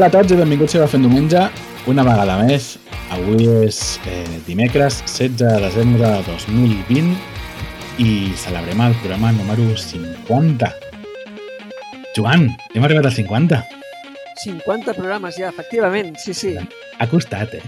[0.00, 1.40] Hola a tots i benvinguts a Fent Diumenge,
[1.92, 2.70] una vegada més.
[3.12, 7.10] Avui és eh, dimecres 16 de desembre de 2020
[8.00, 10.70] i celebrem el programa número 50.
[12.16, 13.60] Joan, hem arribat al 50.
[14.46, 16.54] 50 programes ja, efectivament, sí, sí.
[16.96, 17.64] Ha costat, eh?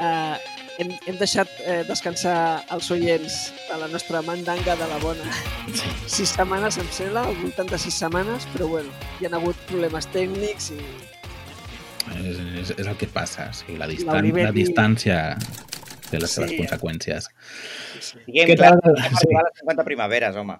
[0.00, 0.40] Uh,
[0.80, 3.36] hem, hem deixat eh, descansar els oients
[3.68, 5.26] de la nostra mandanga de la bona.
[5.68, 5.92] Sí.
[6.16, 10.08] Sis setmanes, em sembla, al voltant de sis setmanes, però bueno, hi ha hagut problemes
[10.14, 10.80] tècnics i
[12.10, 13.50] És, és, és el que passa.
[13.52, 15.18] O sigui, la, distan la distància
[16.10, 16.56] té les seves Sí.
[16.58, 17.28] conseqüències.
[18.26, 18.96] Diguem Què clar, tal?
[18.96, 19.28] hem Sí.
[19.28, 20.56] arribat a les 50 primaveres, home.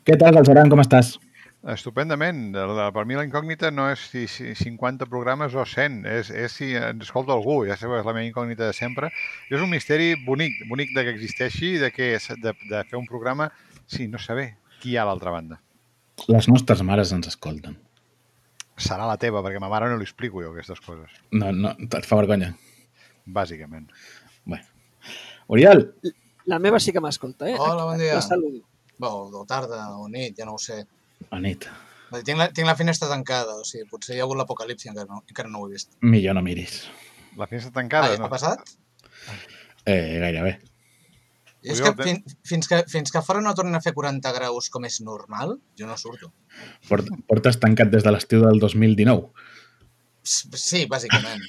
[0.00, 1.18] Què tal, Galceran, com estàs?
[1.62, 2.54] Estupendament.
[2.56, 6.52] La- Per mi la incògnita no és si, si 50 programes o 100, és, és
[6.56, 9.10] si ens escolta algú, ja sabeu, és la meva incògnita de sempre.
[9.50, 12.96] I és un misteri bonic, bonic de que existeixi, de, que, és- de, de fer
[12.98, 13.50] un programa,
[13.86, 15.60] sí, no saber qui hi ha a l'altra banda.
[16.28, 17.76] Les nostres mares ens escolten.
[18.80, 21.74] Serà la teva, perquè a ma mare no li explico jo aquestes coses, No, no,
[21.76, 22.54] et fa vergonya.
[23.26, 23.90] bàsicament.
[24.44, 24.64] Bueno.
[25.48, 25.94] Oriol,
[26.46, 27.56] la meva sí que m'escolta, eh?
[27.58, 28.14] Hola, bon dia.
[28.14, 28.62] La saludo.
[28.98, 30.86] Bueno, o tarda o nit, ja no ho sé.
[31.30, 31.68] A nit,
[32.24, 35.20] Tinc la, tinc la finestra tancada, o sigui, potser hi ha hagut l'apocalipsi, encara, no,
[35.30, 35.92] encara no ho he vist.
[36.02, 36.80] millor no miris.
[37.38, 38.72] La finestra Ah, tancada, ja ha passat?
[39.86, 40.56] Eh, gairebé.
[41.62, 44.70] I és que fin, fins, que fins que fora no tornin a fer 40 graus
[44.72, 46.32] com és normal, jo no surto.
[46.88, 49.28] Port, portes tancat des de l'estiu del 2019.
[50.24, 51.44] S- Sí, bàsicament.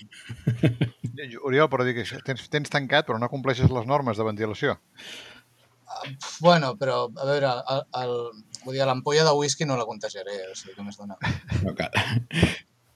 [1.47, 4.77] Oriol, però dic, això, tens, tens tancat, però no compleixes les normes de ventilació.
[6.41, 8.15] Bueno, però, a veure, el, el,
[8.65, 11.17] vull dir, l'ampolla de whisky no la contagiaré, o sigui, què més dona?
[11.65, 11.95] No cal.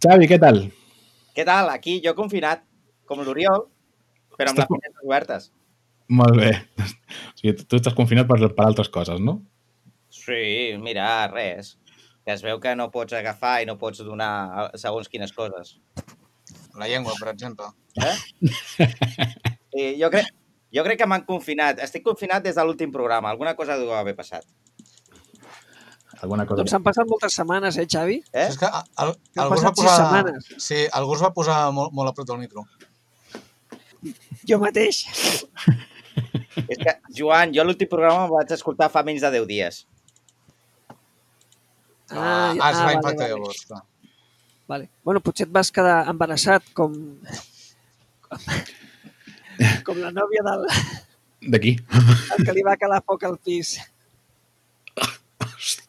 [0.05, 0.65] Xavi, què tal?
[1.35, 1.71] Què tal?
[1.73, 2.63] Aquí jo confinat,
[3.09, 3.67] com l'Oriol,
[4.37, 5.49] però amb Estàs les finestres obertes.
[6.19, 6.51] Molt bé.
[6.81, 9.39] O sigui, tu, estàs confinat per, per altres coses, no?
[10.13, 11.75] Sí, mira, res.
[12.25, 15.75] Que es veu que no pots agafar i no pots donar segons quines coses.
[16.77, 17.69] La llengua, per exemple.
[19.75, 20.31] I jo crec,
[20.75, 21.79] jo crec que m'han confinat.
[21.85, 23.31] Estic confinat des de l'últim programa.
[23.31, 24.43] Alguna cosa deu haver passat.
[26.21, 26.61] Alguna cosa...
[26.61, 28.19] Doncs han passat moltes setmanes, eh, Xavi?
[28.31, 28.45] Eh?
[28.47, 29.95] És que a- el, Han algú es va posar...
[29.99, 30.51] setmanes.
[30.63, 32.63] Sí, algú es va posar molt, molt a prop del micro.
[34.47, 35.01] Jo mateix.
[36.69, 39.81] És que, Joan, jo l'últim programa el vaig escoltar fa menys de 10 dies.
[42.11, 43.33] Ah, ah, es va impactar vale.
[43.33, 43.65] llavors.
[43.67, 43.81] clar.
[44.71, 44.89] Vale.
[45.03, 46.95] Bueno, potser et vas quedar embarassat com...
[49.87, 50.65] com la nòvia del,
[51.53, 51.75] D'aquí.
[51.79, 53.77] del que li va calar foc al pis.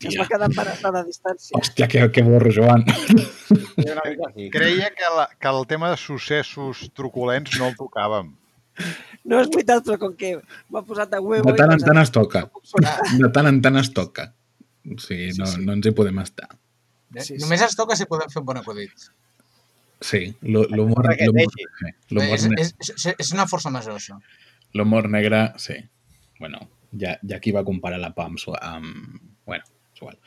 [0.00, 1.56] Que es va Hòstia, quedar embarassada a distància.
[1.58, 2.84] hòstia que, que borro, Joan.
[2.88, 4.48] Sí.
[4.52, 8.30] Creia que, la, que el tema de successos truculents no el tocàvem.
[9.26, 10.30] No és veritat, però com que
[10.72, 11.50] m'ha posat de huevo...
[11.50, 12.44] De tant en tant es toca.
[13.20, 14.30] De tant en tant es toca.
[14.86, 15.60] O sigui, Sí, no, sí.
[15.64, 16.48] no ens hi podem estar.
[16.52, 17.38] Sí, Sí, sí.
[17.44, 19.08] Només es toca si podem fer un bon acudit.
[20.00, 24.18] Sí, l'hu- l'humor És, és, és, una força major, això.
[24.76, 25.76] l'humor negre, sí.
[26.38, 26.58] Bueno,
[26.92, 29.20] ja, ja qui va comparar la PAM amb...
[29.46, 29.64] Bueno,
[29.94, 30.18] és igual.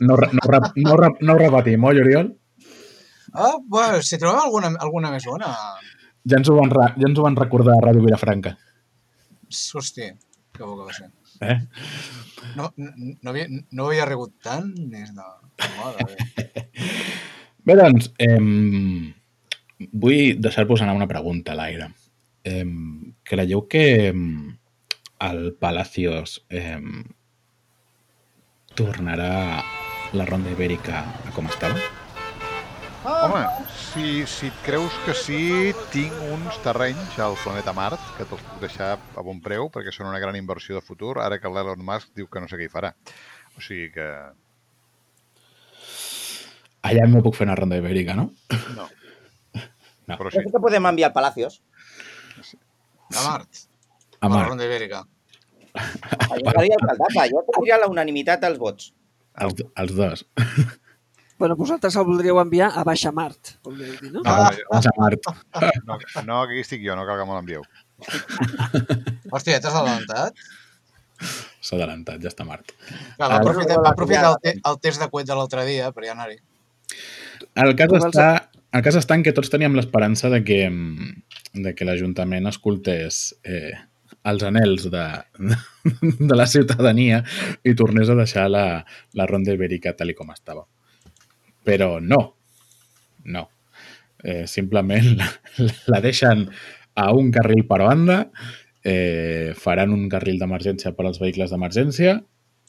[0.00, 2.32] No, no, no, no ho repetim, oi, Oriol?
[3.34, 5.52] Ah, bueno, si trobem alguna, alguna més bona...
[6.28, 8.56] Ja ens ho van, ja ens ho van recordar a Ràdio Vilafranca.
[9.48, 10.08] Hosti,
[10.56, 11.10] que bo que va ser.
[11.40, 11.58] Eh?
[12.56, 15.28] No, no, no, havia, no havia rigut tant des de...
[15.76, 16.06] Mare.
[17.68, 18.38] Bé, doncs, eh,
[19.92, 21.90] vull deixar-vos anar una pregunta a l'aire.
[22.48, 22.64] Eh,
[23.28, 23.82] creieu que
[25.26, 26.80] el Palacios eh,
[28.72, 29.60] tornarà
[30.16, 31.76] la ronda ibèrica a com estava?
[33.04, 33.44] Home,
[33.76, 35.44] si, si et creus que sí,
[35.92, 40.08] tinc uns terrenys al planeta Mart que te'ls puc deixar a bon preu perquè són
[40.08, 42.76] una gran inversió de futur, ara que l'Elon Musk diu que no sé què hi
[42.80, 42.96] farà.
[43.58, 44.08] O sigui que...
[46.86, 48.30] Allà no puc fer una ronda ibèrica, no?
[48.76, 48.86] No.
[50.08, 50.16] No.
[50.16, 50.38] Però sí.
[50.38, 51.60] crec que podem enviar al Palacios.
[53.16, 53.64] A Mart.
[54.20, 55.02] A A la Ronda Ibèrica.
[55.74, 57.26] Ajudaria a alcaldable.
[57.32, 58.92] Jo tindria la unanimitat dels vots.
[59.38, 60.24] els, els dos.
[61.38, 64.22] Bueno, vosaltres el voldríeu enviar a Baixa Mart, voldríeu dir, no?
[64.26, 65.28] A, Ah, a, a Mart.
[65.86, 67.62] No, no, aquí estic jo, no cal que me l'envieu.
[69.30, 70.34] Hòstia, ja t'has adelantat?
[71.62, 72.72] S'ha adelantat, ja està Mart.
[73.16, 75.92] Clar, va Ah, aprofitar, va aprofitar el, te, el test de cuet de l'altre dia
[75.94, 76.40] per ja anar-hi.
[77.58, 78.28] El cas, els- està,
[78.72, 83.34] el cas està en que tots teníem l'esperança de que, mm, de que l'Ajuntament escoltés
[83.44, 83.74] eh,
[84.28, 85.04] els anells de,
[86.30, 87.22] de la ciutadania
[87.64, 90.66] i tornés a deixar la, la ronda ibèrica tal com estava.
[91.64, 92.20] Però no,
[93.24, 93.48] no.
[94.24, 95.28] Eh, simplement la,
[95.92, 96.48] la deixen
[96.98, 98.22] a un carril per banda,
[98.82, 102.16] eh, faran un carril d'emergència per als vehicles d'emergència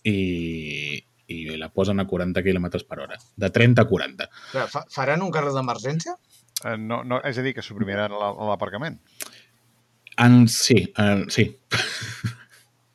[0.05, 3.17] i, i la posen a 40 km per hora.
[3.37, 4.29] De 30 a 40.
[4.53, 6.15] Però fa, faran un carril d'emergència?
[6.65, 8.99] Eh, no, no, és a dir, que suprimiran la- l'aparcament.
[10.19, 11.45] En, sí, eh, sí.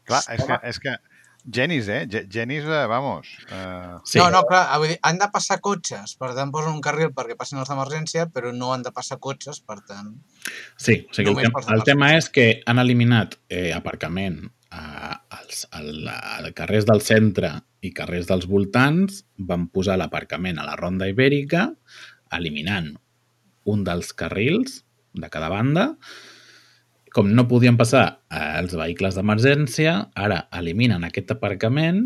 [0.05, 0.97] Clar, és que, és que
[1.55, 2.03] Genis, eh?
[2.09, 3.29] Ge- Genis, eh, vamos.
[3.53, 4.19] Eh, sí.
[4.19, 7.37] No, no, clar, vull dir, han de passar cotxes, per tant posen un carril perquè
[7.41, 10.15] passin els d'emergència, però no han de passar cotxes, per tant...
[10.77, 14.43] Sí, o sigui, el, tem el tema és que han eliminat eh, aparcament
[14.75, 17.53] als, al, a carrers del centre
[17.85, 21.69] i carrers dels voltants, van posar l'aparcament a la Ronda Ibèrica,
[22.35, 22.94] eliminant
[23.71, 24.82] un dels carrils
[25.15, 25.93] de cada banda.
[27.15, 32.05] Com no podien passar eh, els vehicles d'emergència, ara eliminen aquest aparcament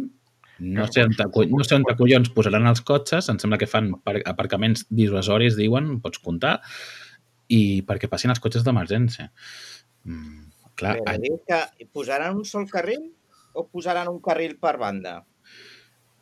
[0.59, 1.15] no sé, on,
[1.53, 5.57] no sé on te collons posaran els cotxes, em sembla que fan par- aparcaments dissuasoris,
[5.59, 6.59] diuen, pots comptar,
[7.49, 9.31] i perquè passin els cotxes d'emergència.
[10.05, 10.48] Mm,
[10.79, 13.11] clar, Però a- dius que posaran un sol carril
[13.55, 15.25] o posaran un carril per banda?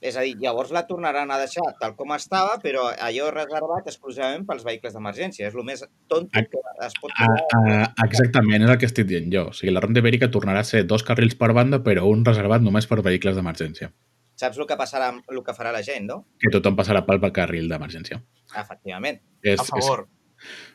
[0.04, 4.44] És a dir, llavors la tornaran a deixar tal com estava, però allò reservat exclusivament
[4.46, 5.48] pels vehicles d'emergència.
[5.48, 9.30] És el més tonto que es pot a, a, exactament, és el que estic dient
[9.32, 9.46] jo.
[9.50, 12.60] O sigui, la Ronda Ibèrica tornarà a ser dos carrils per banda, però un reservat
[12.62, 13.88] només per vehicles d'emergència.
[14.36, 16.18] Saps el que passarà, el que farà la gent, no?
[16.44, 18.20] Que tothom passarà pel carril d'emergència.
[18.52, 19.22] Efectivament.
[19.40, 20.04] És, A favor.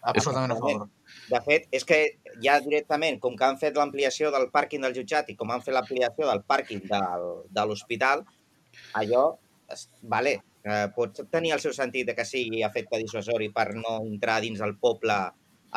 [0.02, 0.90] Absolutament a favor.
[1.30, 1.98] De fet, és que
[2.44, 5.76] ja directament, com que han fet l'ampliació del pàrquing del jutjat i com han fet
[5.76, 8.24] l'ampliació del pàrquing del, de l'hospital,
[9.00, 9.26] allò,
[10.16, 10.34] vale,
[10.64, 14.62] eh, pot tenir el seu sentit de que sigui efecte dissuasori per no entrar dins
[14.66, 15.18] el poble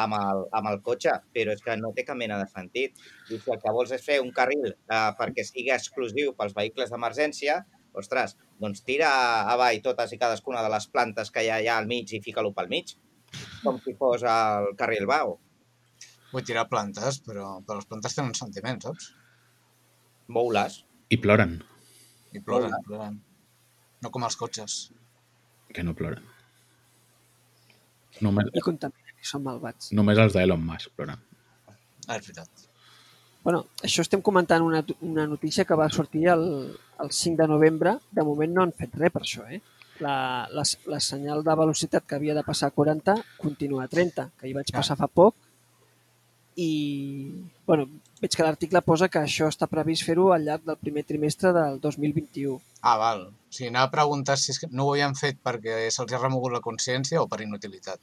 [0.05, 2.99] amb el, amb el cotxe, però és que no té cap mena de sentit.
[3.31, 6.91] I si el que vols és fer un carril eh, perquè sigui exclusiu pels vehicles
[6.91, 7.61] d'emergència,
[7.95, 9.09] ostres, doncs tira
[9.53, 12.51] avall totes i cadascuna de les plantes que hi ha allà al mig i fica-lo
[12.57, 12.97] pel mig,
[13.65, 15.37] com si fos el carril Bau.
[16.35, 19.11] Vull tirar plantes, però, però les plantes tenen sentiments, saps?
[20.35, 20.81] Mou-les.
[21.15, 21.59] I ploren,
[22.35, 23.19] I ploren, ploren.
[24.03, 24.79] No com els cotxes.
[25.75, 26.23] que no ploren.
[28.23, 29.89] Només, I contaminen, i són malvats.
[29.99, 31.19] només els d'Elon Musk ploren.
[32.07, 32.69] Ah, és veritat.
[33.43, 36.45] Bueno, això estem comentant una, una notícia que va sortir el,
[37.03, 37.97] el 5 de novembre.
[38.15, 39.59] De moment no han fet res per això, eh?
[40.03, 44.31] La, la, la senyal de velocitat que havia de passar a 40 continua a 30,
[44.41, 44.79] que hi vaig Ja.
[44.81, 45.37] passar fa poc.
[46.57, 47.89] I, bueno,
[48.23, 51.81] veig que l'article posa que això està previst fer-ho al llarg del primer trimestre del
[51.83, 52.61] 2021.
[52.83, 53.25] Ah, val.
[53.35, 56.21] O sigui, anava a preguntar si és que no ho havien fet perquè se'ls ha
[56.23, 57.99] remogut la consciència o per inutilitat.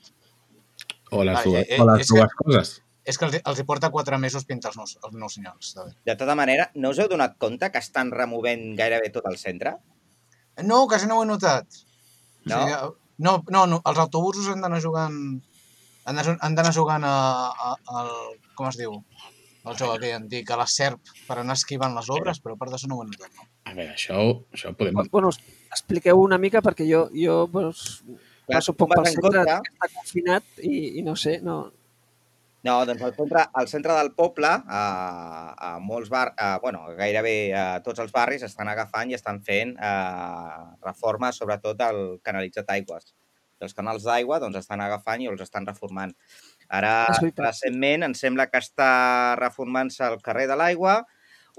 [1.11, 2.73] O les dues, eh, eh, o les és que- dues coses.
[3.03, 5.71] És que els, els hi porta quatre mesos pintar els nous, els nous senyals.
[6.05, 9.77] De tota manera, no us heu donat compte que estan removent gairebé tot el centre?
[10.67, 11.81] No, quasi no ho he notat.
[12.45, 12.57] No?
[12.57, 12.75] O sigui,
[13.21, 15.17] no, no, no, els autobusos han d'anar jugant...
[16.09, 17.15] Han d'anar jugant a,
[17.51, 18.11] a, al...
[18.57, 18.97] Com es diu?
[19.61, 22.73] El joc aquell antic, a la SERP, per anar esquivant les obres, però a part
[22.73, 23.29] d'això no ho he notat.
[23.37, 23.45] No?
[23.69, 24.23] A veure, això,
[24.55, 24.97] això podem...
[25.13, 25.29] Bueno,
[25.69, 27.69] expliqueu una mica perquè jo, jo Clar,
[28.57, 31.59] passo poc pel centre, està confinat i, i no sé, no,
[32.67, 34.81] No, doncs al centre, al centre del poble, a,
[35.57, 39.73] a molts bar, a, bueno, gairebé a tots els barris estan agafant i estan fent
[39.81, 43.15] eh, reformes, sobretot al canalitzat d'aigües.
[43.61, 46.13] Els canals d'aigua doncs, estan agafant i els estan reformant.
[46.69, 46.93] Ara,
[47.37, 48.91] recentment, em sembla que està
[49.41, 51.01] reformant-se el carrer de l'aigua.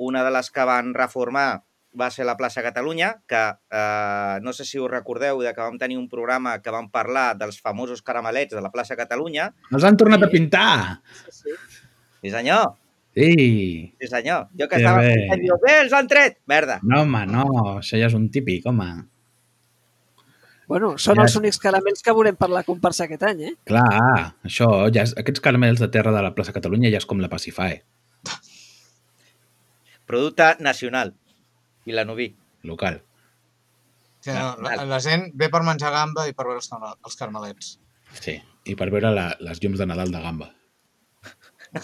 [0.03, 1.63] Una de les que van reformar
[1.99, 5.79] va ser la plaça Catalunya, que eh, no sé si us recordeu de que vam
[5.79, 9.51] tenir un programa que vam parlar dels famosos caramelets de la plaça Catalunya.
[9.71, 10.33] Els han tornat a Sí.
[10.33, 11.01] pintar!
[11.31, 12.75] Sí, senyor.
[13.15, 13.93] Sí!
[14.01, 14.47] Sí, senyor.
[14.57, 15.15] Jo que Que estava bé.
[15.15, 16.39] pensant, diu, bé, els han tret!
[16.47, 16.79] Merda.
[16.83, 17.45] No, home, no,
[17.79, 19.09] això ja és un típic, home.
[20.69, 23.55] Bueno, són Ja els únics caramels que veurem per la comparsa aquest any, eh?
[23.69, 27.21] Clar, això, ja és, aquests caramels de terra de la plaça Catalunya ja és com
[27.21, 27.83] la Pacifae,
[30.07, 31.15] Producte nacional.
[31.87, 32.29] I la Nubi.
[32.69, 33.01] local.
[34.23, 37.73] Sigui, no, la, la gent ve per menjar gamba i per veure els, els carmelets.
[38.21, 38.37] Sí,
[38.71, 40.53] i per veure la, les llums de Nadal de gamba.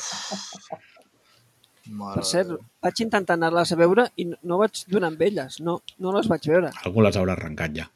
[1.89, 2.51] Mare Per cert,
[2.85, 6.45] vaig intentar anar-les a veure i no, vaig donar amb elles, no, no les vaig
[6.51, 6.71] veure.
[6.85, 7.87] Algú les haurà arrencat ja.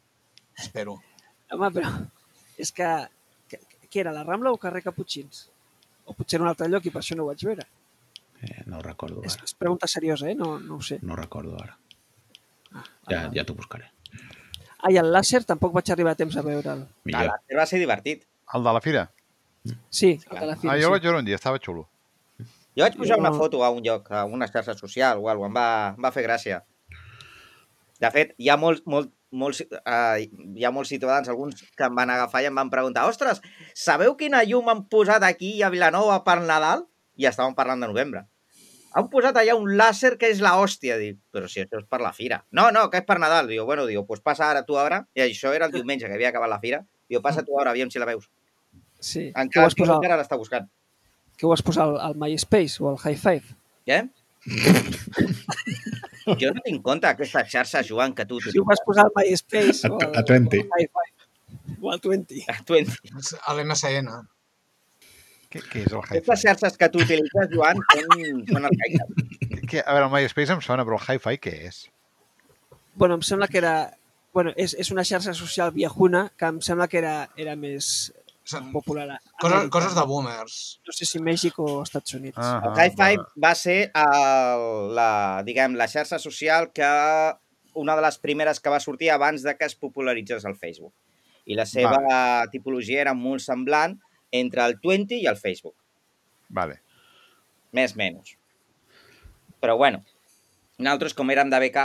[0.59, 0.97] Espero.
[1.53, 1.91] Home, però
[2.57, 2.89] és que,
[3.51, 5.45] que, que era la Rambla o carrer Caputxins?
[6.09, 7.69] O potser en un altre lloc i per això no ho vaig veure.
[8.43, 9.45] Eh, no ho recordo És, ara.
[9.51, 10.35] és pregunta seriosa, eh?
[10.39, 10.99] No, no ho sé.
[11.05, 11.77] No ho recordo ara.
[12.75, 13.91] Ah, Ja, ja t'ho buscaré.
[14.83, 16.87] Ah, i el làser tampoc vaig arribar a temps a veure'l.
[17.05, 17.29] Millor.
[17.31, 18.25] L'Àcer va ser divertit.
[18.55, 19.05] El de la fira.
[19.91, 20.91] Sí, el de la Ah, fira, jo el sí.
[20.91, 21.89] vaig veure un dia, estava xulo.
[22.77, 25.49] Jo vaig posar Jo una foto a un lloc, a una xarxa social o alguna
[25.49, 26.63] cosa, em va, em va fer gràcia.
[28.01, 31.95] De fet, hi ha molts, molt, molts, uh, hi ha molts ciutadans, alguns que em
[31.95, 33.41] van agafar i em van preguntar ostres,
[33.75, 36.87] sabeu quina llum han posat aquí a Vilanova per Nadal?
[37.17, 38.25] I estàvem parlant de novembre.
[38.95, 40.99] Han posat allà un làser que és la hòstia.
[41.01, 42.43] Dic, però si això és per la fira.
[42.53, 43.49] No, no, que és per Nadal.
[43.49, 45.03] Diu, bueno, diu, pues passa ara tu ara.
[45.15, 46.83] I això era el diumenge que havia acabat la fira.
[47.09, 48.29] Diu, passa tu ara, aviam si la veus.
[49.01, 49.29] Sí.
[49.33, 50.69] Què ho Encara, has posat, encara l'està buscant.
[51.39, 53.57] què ho vas posar al, al MySpace o al High Five?
[53.87, 54.03] Eh?
[56.39, 59.87] jo no tinc compte aquesta xarxa, Joan, que tu Si ho vas posar al MySpace
[59.89, 60.59] A- o al, a 20.
[60.59, 62.45] o al High Five o al 20.
[62.67, 64.09] Tu ent- A l'MSN.
[65.53, 66.49] Què, què és el Aquestes hi-fi?
[66.49, 69.11] xarxes que tu utilitzes, Joan, són, són arcaiques.
[69.69, 71.83] Que, a veure, el MySpace em sona, però el hi-fi què és?
[72.97, 73.75] Bueno, em sembla que era...
[74.33, 78.13] Bueno, és, és una xarxa social viejuna que em sembla que era, era més
[78.49, 79.05] Són popular.
[79.13, 80.55] a coses, coses de boomers.
[80.89, 82.41] No sé si Mèxic o Estats Units.
[82.41, 84.65] Ah, El High Five va ser el,
[84.97, 85.11] la,
[85.45, 86.89] diguem, la xarxa social que
[87.79, 90.95] una de les primeres que va sortir abans de que es popularitzés el Facebook.
[91.45, 92.01] I la seva
[92.53, 93.99] tipologia era molt semblant
[94.33, 95.75] entre el 20 i el Facebook,
[96.49, 96.81] Vale.
[97.73, 98.35] més menys.
[99.63, 100.03] Però bueno,
[100.79, 101.85] nosaltres com érem de BK,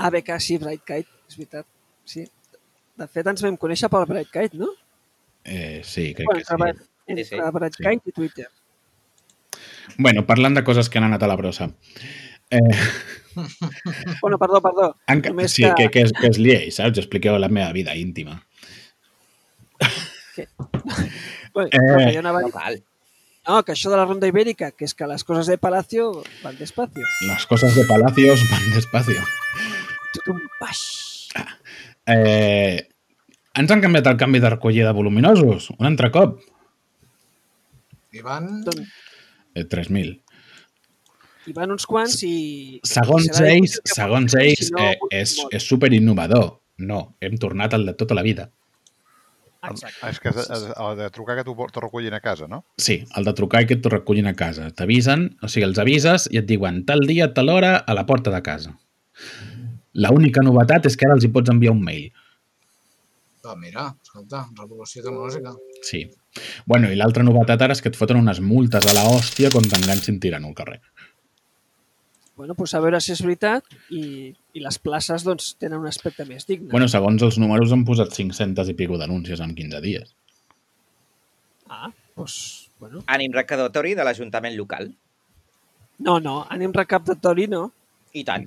[0.00, 1.66] ABK, sí, Bright Kite, és veritat.
[2.08, 2.24] Sí.
[3.00, 4.70] De fet, ens vam conèixer pel Bright Kite, no?
[5.44, 6.54] Eh, sí, crec Bueno, que sí.
[7.06, 7.36] entre Sí, sí.
[7.52, 7.84] Bright Sí.
[8.08, 8.48] I Twitter.
[9.98, 11.70] Bueno, parlant de coses que han anat a la brossa.
[12.50, 12.58] Eh,
[14.22, 14.96] Bueno, perdó, perdó.
[15.06, 16.98] en, Només sí, que, que, és, que és llei, saps?
[16.98, 18.40] Expliqueu la meva vida íntima.
[21.52, 22.40] Bueno, Eh, no, que jo anava
[23.48, 26.56] no que això de la ronda ibèrica, que és que les coses de Palacio van
[26.58, 27.02] despacio.
[27.26, 29.20] Las cosas de palacios van despacio.
[30.14, 30.82] Tot un baix.
[32.06, 32.86] Eh,
[33.54, 36.38] ens han canviat el canvi de recollida voluminosos, un altre cop.
[38.12, 38.60] I van...
[38.66, 38.98] Doncs
[39.54, 40.12] Eh, 3.000.
[41.46, 42.78] hi van uns quants i...
[42.86, 46.60] Segons ells, que segons ells si no, eh, és, és super innovador.
[46.78, 48.46] No, hem tornat al de tota la vida.
[49.68, 50.08] Exacte.
[50.08, 52.62] És que el de trucar que t'ho recullin a casa, no?
[52.80, 54.70] Sí, el de trucar i que t'ho recullin a casa.
[54.72, 58.32] T'avisen, o sigui, els avises i et diuen tal dia, tal hora, a la porta
[58.32, 58.72] de casa.
[59.92, 62.08] La única novetat és que ara els hi pots enviar un mail.
[63.44, 65.54] Ah, mira, escolta, revolució tecnològica.
[65.82, 66.04] Sí.
[66.68, 69.66] Bueno, i l'altra novetat ara és que et foten unes multes a la hòstia quan
[69.66, 70.80] t'enganxin tirant al carrer.
[72.40, 76.24] Bueno, doncs a veure si és veritat i, i les places doncs, tenen un aspecte
[76.24, 76.70] més digne.
[76.72, 80.14] Bueno, segons els números han posat 500 i pico denúncies en 15 dies.
[81.68, 83.02] Ah, doncs, bueno.
[83.12, 84.88] Ànim recaudatori de l'Ajuntament local.
[86.00, 87.66] No, no, anem recaptatori, no.
[88.16, 88.46] I tant.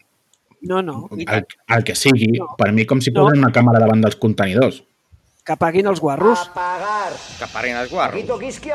[0.66, 0.96] No, no.
[1.14, 1.46] El,
[1.76, 2.48] el que sigui, No.
[2.58, 3.28] per mi com si No.
[3.28, 4.82] posen una càmera davant dels contenidors.
[5.46, 6.40] Que paguin els guarros.
[6.50, 7.12] Apagar.
[7.38, 8.40] Que parin els guarros.
[8.40, 8.72] Kiski.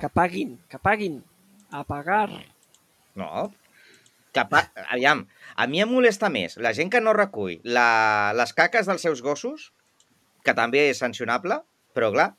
[0.00, 1.22] Que paguin, que paguin.
[1.70, 2.30] A pagar.
[3.14, 3.52] No.
[4.36, 4.66] Que pa...
[4.92, 5.24] Aviam,
[5.56, 8.32] a mi em molesta més la gent que no recull la...
[8.36, 9.70] les caques dels seus gossos,
[10.44, 11.62] que també és sancionable,
[11.96, 12.34] però clar,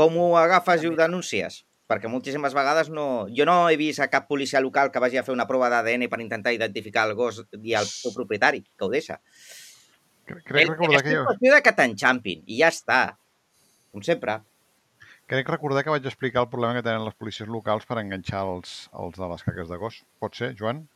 [0.00, 1.64] com ho agafes i ho denuncies?
[1.90, 3.26] Perquè moltíssimes vegades no...
[3.36, 6.06] Jo no he vist a cap policia local que vagi a fer una prova d'ADN
[6.08, 9.18] per intentar identificar el gos i el seu propietari, que ho deixa.
[10.30, 11.24] Crec, crec recordar que és jo...
[11.26, 13.00] qüestió de que t'enxampin, i ja està.
[13.90, 14.38] Com sempre.
[15.30, 18.86] Crec recordar que vaig explicar el problema que tenen les policies locals per enganxar els,
[19.02, 20.00] els de les caques de gos.
[20.22, 20.86] Pot ser, Joan?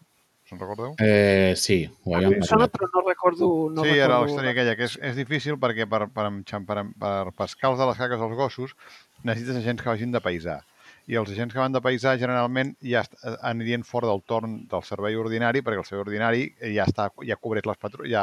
[0.48, 0.92] Se'n recordeu?
[1.00, 2.74] Eh, sí, ho havíem Em sona, parlat.
[2.76, 3.48] però no recordo...
[3.72, 4.32] No sí, era la recordo...
[4.34, 6.28] història aquella, que és, és difícil perquè per, per,
[6.68, 8.76] per, per pescar els de les caques dels gossos
[9.24, 10.60] necessites agents que vagin de paisà.
[11.08, 14.84] I els agents que van de paisà generalment ja est- anirien fora del torn del
[14.88, 18.22] servei ordinari perquè el servei ordinari ja està ja cobreix les patrulles, ja,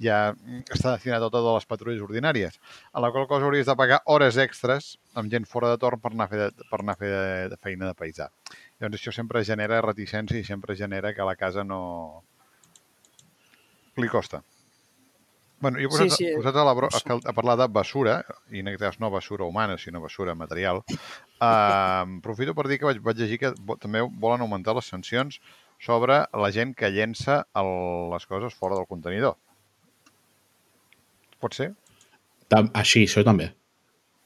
[0.00, 0.20] ja
[0.72, 2.56] està destinat a totes les patrulles ordinàries.
[2.96, 6.12] A la qual cosa hauries de pagar hores extres amb gent fora de torn per
[6.14, 8.30] anar a fer, de, per anar a fer de, de feina de paisà.
[8.80, 12.24] Llavors això sempre genera reticència i sempre genera que la casa no...
[13.96, 14.42] li costa.
[15.62, 16.32] Bueno, jo he posat, Sí, sí, sí.
[16.36, 18.16] posat a, la, bro- a, a parlar de basura,
[18.50, 20.98] i en aquest cas no basura humana, sinó basura material, uh,
[22.18, 25.38] aprofito per dir que vaig, vaig llegir que també volen augmentar les sancions
[25.80, 27.70] sobre la gent que llença el,
[28.12, 29.38] les coses fora del contenidor.
[31.40, 31.70] Pot ser?
[32.52, 33.52] Tam- Així, això també.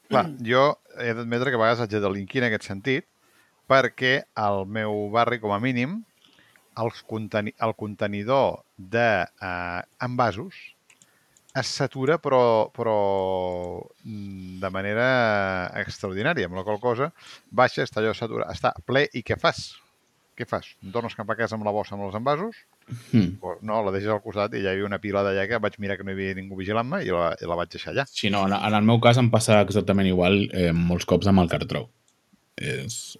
[0.09, 0.65] Clar, jo
[0.97, 3.05] he d'admetre que a vegades haig de delinquir en aquest sentit
[3.69, 5.99] perquè al meu barri, com a mínim,
[6.79, 9.81] els conteni el contenidor de eh,
[11.59, 12.95] es satura però, però
[14.03, 15.05] mm, de manera
[15.81, 17.11] extraordinària, amb la qual cosa
[17.49, 19.71] baixa, està allò saturat, està ple i què fas?
[20.37, 20.69] Què fas?
[20.85, 22.61] Em tornes cap a casa amb la bossa amb els envasos?
[23.43, 25.75] O, no, la deixes al costat i ja hi havia una pila d'allà que vaig
[25.83, 28.05] mirar que no hi havia ningú vigilant-me i la, i la vaig deixar allà.
[28.09, 31.43] Sí, no, en, en el meu cas em passa exactament igual eh, molts cops amb
[31.43, 31.87] el cartró.
[32.55, 33.17] És,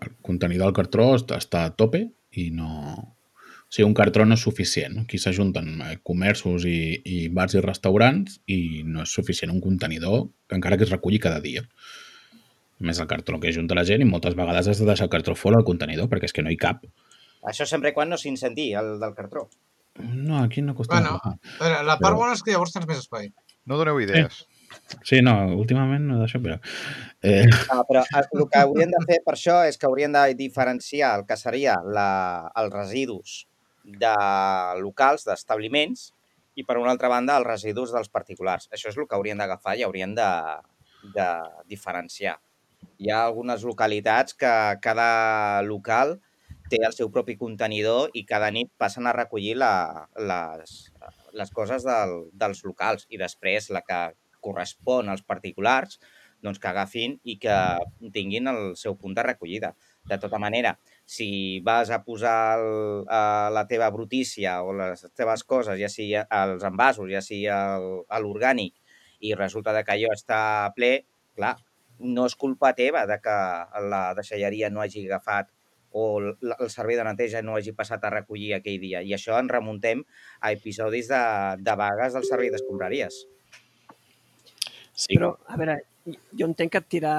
[0.00, 2.68] el contenidor del cartró està, està a tope i no...
[3.68, 5.02] O sigui, un cartró no és suficient.
[5.02, 10.22] Aquí s'ajunten eh, comerços i, i bars i restaurants i no és suficient un contenidor,
[10.56, 11.66] encara que es reculli cada dia.
[12.78, 15.34] més el cartró que junta la gent i moltes vegades has de deixar el cartró
[15.34, 16.84] fora del contenidor perquè és que no hi cap.
[17.50, 19.48] Això sempre quan no s'incendi, el del cartró.
[19.98, 21.18] No, aquí no costa Bueno.
[21.22, 23.32] A veure, la part Però- bona és que llavors tens més espai.
[23.66, 24.46] No doneu idees.
[25.02, 26.58] Sí, no, últimament no d'això, però...
[27.22, 31.16] Eh, No, però el que haurien de fer per això és que haurien de diferenciar
[31.18, 33.38] el que seria la, els residus
[33.82, 34.14] de
[34.78, 36.12] locals, d'establiments,
[36.58, 38.68] i per una altra banda els residus dels particulars.
[38.74, 40.30] Això és el que haurien d'agafar i haurien de,
[41.14, 41.28] de
[41.70, 42.36] diferenciar.
[42.98, 46.18] Hi ha algunes localitats que cada local
[46.70, 50.78] té el seu propi contenidor i cada nit passen a recollir la, les,
[51.32, 54.00] les coses del, dels locals i després la que
[54.44, 55.98] correspon als particulars
[56.42, 57.54] doncs que agafin i que
[58.14, 59.72] tinguin el seu punt de recollida.
[60.08, 65.44] De tota manera, si vas a posar el, a la teva brutícia o les teves
[65.44, 68.74] coses, ja sigui els envasos, ja sigui el- a l'orgànic,
[69.20, 70.40] i resulta de que allò està
[70.76, 70.92] ple,
[71.36, 71.56] clar,
[71.98, 73.36] no és culpa teva de que
[73.90, 75.50] la deixalleria no hagi agafat
[75.90, 76.28] o el,
[76.60, 79.00] el servei de neteja no hagi passat a recollir aquell dia.
[79.02, 80.04] I això ens remuntem
[80.40, 81.22] a episodis de,
[81.64, 83.24] de vagues del servei d'escombraries.
[84.92, 85.78] sí, Però, a veure,
[86.38, 87.18] jo entenc que tirar,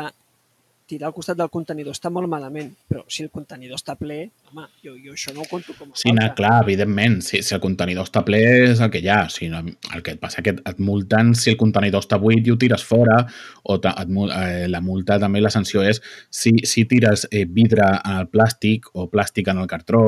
[0.90, 4.18] tirar al costat del contenidor està molt malament, però si el contenidor està ple,
[4.50, 7.54] home, jo, jo això no ho conto com a Sí, no, clar, evidentment, si, si
[7.56, 8.42] el contenidor està ple
[8.72, 9.62] és el que hi ha, si no,
[9.94, 12.58] el que et passa que et, et multen si el contenidor està buit i ho
[12.62, 13.22] tires fora,
[13.64, 17.86] o ta, et, eh, la multa també, la sanció és si, si tires eh, vidre
[18.00, 20.06] en el plàstic o plàstic en el cartró,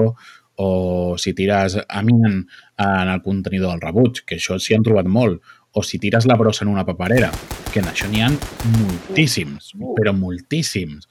[0.62, 2.42] o si tires amiant
[2.78, 5.42] en el contenidor del rebuig, que això s'hi han trobat molt,
[5.74, 7.32] o si tires la brossa en una paperera,
[7.72, 8.32] que en això n'hi ha
[8.80, 9.94] moltíssims, Uh.
[9.96, 11.08] però moltíssims.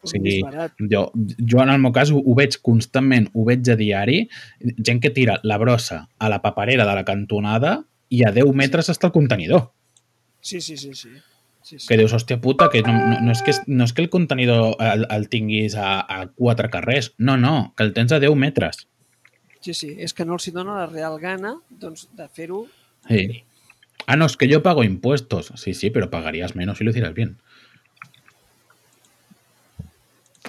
[0.00, 0.38] O sigui,
[0.92, 1.08] jo,
[1.42, 4.20] jo en el meu cas ho, ho veig constantment, ho veig a diari,
[4.78, 8.88] gent que tira la brossa a la paperera de la cantonada i a 10 metres
[8.92, 9.72] està el contenidor.
[10.40, 11.10] Sí, sí, sí, sí.
[11.62, 11.86] sí, sí.
[11.88, 14.78] Que dius, hòstia puta, que no, no, no, és, que, no és que el contenidor
[14.78, 17.12] el, el tinguis a, a quatre carrers.
[17.18, 18.86] No, no, que el tens a 10 metres.
[19.60, 22.62] Sí, sí, és que no els hi dona la real gana doncs, de fer-ho.
[23.10, 23.42] Sí.
[24.10, 25.52] Ah, no, es que yo pago impuestos.
[25.56, 27.36] Sí, sí, pero pagarías menos si lo hicieras bien.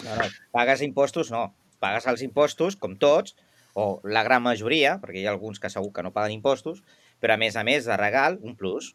[0.01, 1.53] No, no, pagues impostos, no.
[1.83, 3.35] Pagues els impostos, com tots,
[3.75, 6.79] o la gran majoria, perquè hi ha alguns que segur que no paguen impostos,
[7.19, 8.93] però a més a més de regal, un plus.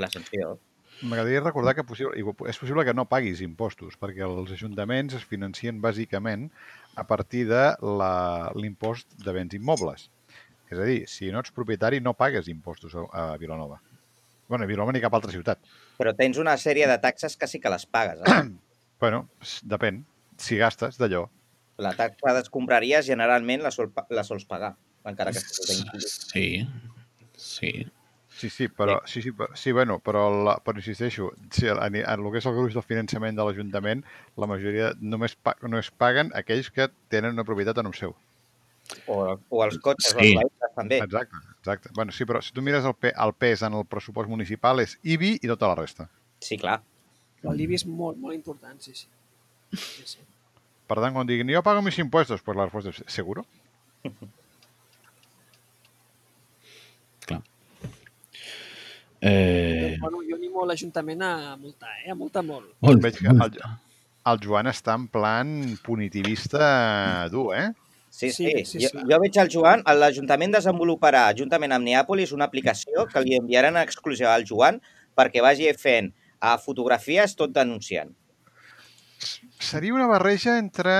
[0.00, 0.56] La sanció.
[1.04, 2.16] M'agradaria recordar que possible,
[2.48, 6.48] és possible que no paguis impostos, perquè els ajuntaments es financien bàsicament
[6.96, 10.08] a partir de la- l'impost de béns immobles.
[10.70, 13.80] És a dir, si no ets propietari no pagues impostos a, a Vilanova.
[14.48, 15.58] bueno, a Vilanova ni cap altra ciutat.
[15.98, 18.22] Però tens una sèrie de taxes que sí que les pagues.
[18.22, 18.46] Eh?
[18.96, 19.26] Bueno,
[19.60, 19.98] depèn.
[20.40, 21.26] Si gastes d'allò.
[21.84, 24.70] La taxa d'escombraries generalment la, sol, la sols pagar,
[25.04, 25.42] encara que.
[25.42, 26.46] Sí,
[27.36, 27.72] sí.
[28.36, 32.24] Sí, sí, però, sí, sí, però, sí, bueno, però, la, però insisteixo, si en, en
[32.24, 34.02] el que és el gruix del finançament de l'Ajuntament,
[34.36, 38.12] la majoria només, pa, només paguen aquells que tenen una propietat a nom seu.
[39.10, 40.18] O, o els cotxes, Sí.
[40.32, 40.98] els vehicles també.
[41.02, 41.90] Exacte, exacte.
[41.94, 44.96] Bueno, sí, però si tu mires el, pe, el pes en el pressupost municipal és
[45.02, 46.08] IBI i tota la resta.
[46.40, 46.80] Sí, clar.
[47.46, 49.06] L'IBI és molt, molt important, sí, sí.
[49.76, 50.18] sí, sí.
[50.86, 53.44] Per tant, quan diguin, jo pago mis impuestos, pues la resposta és, ¿seguro?
[57.26, 57.42] Clar.
[59.20, 62.10] Eh, Doncs, bueno, jo animo l'Ajuntament a multar, eh?
[62.10, 62.68] a multar molt.
[62.80, 63.58] molt, Veig que el,
[64.30, 65.54] el Joan està en plan
[65.86, 67.70] punitivista dur, eh?
[68.16, 68.64] Sí, Sí, sí.
[68.64, 69.02] sí, jo, sí.
[69.10, 73.82] jo veig el Joan, l'Ajuntament desenvoluparà, juntament amb Neàpolis, una aplicació que li enviaran en
[73.84, 74.78] exclusiva al Joan
[75.16, 76.08] perquè vagi fent
[76.40, 78.14] a fotografies tot denunciant.
[79.60, 80.94] Seria una barreja entre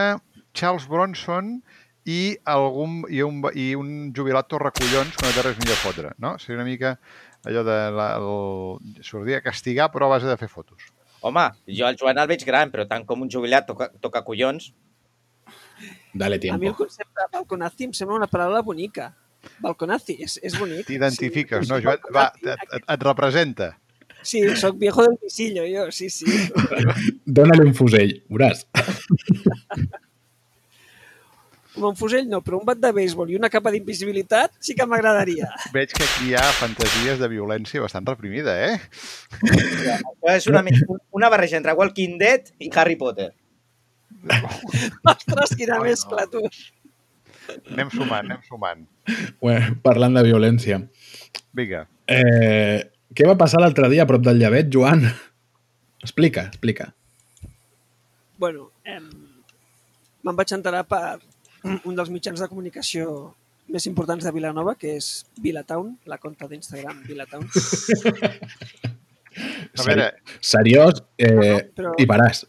[0.52, 1.57] Charles Bronson
[2.05, 6.12] i, algun, i, un, i un jubilat torracollons que no té res millor a fotre,
[6.22, 6.37] no?
[6.42, 6.98] Seria una mica
[7.48, 10.92] allò de la, el, sortia castigar però a base de fer fotos.
[11.24, 14.74] Home, jo el Joan el veig gran, però tant com un jubilat toca, toca collons.
[16.14, 16.76] Dale A mi el tiempo.
[16.84, 19.10] concepte de balconazi em sembla una paraula bonica.
[19.62, 20.86] Balconazi, és, és bonic.
[20.88, 21.98] T'identifiques, sí, no, Joan?
[22.14, 23.76] Va, et, et, et representa.
[24.26, 26.26] Sí, sóc viejo del visillo, jo, sí, sí.
[27.26, 28.64] Dónale un fusell, veuràs.
[31.76, 35.50] Un fusell no, però un bat de béisbol i una capa d'invisibilitat sí que m'agradaria.
[35.74, 38.78] Veig que aquí hi ha fantasies de violència bastant reprimida, eh?
[39.44, 40.62] Això és una,
[41.12, 43.28] una barreja entre Walking Dead i Harry Potter.
[45.12, 46.42] Ostres, quina mescla, tu.
[47.70, 48.82] Anem sumant, anem sumant.
[49.40, 50.80] Bueno, parlant de violència.
[51.56, 51.84] Vinga.
[52.10, 52.82] Eh,
[53.14, 55.06] què va passar l'altre dia a prop del Llevet, Joan?
[56.02, 56.90] Explica, explica.
[58.38, 59.06] Bueno, em,
[60.26, 61.18] me'n vaig enterar per
[61.66, 63.06] un dels mitjans de comunicació
[63.72, 67.48] més importants de Vilanova, que és Vilatown, la conta d'Instagram Vilatown.
[69.76, 70.06] A veure,
[70.40, 72.44] seriós eh, No, no, però- i veràs.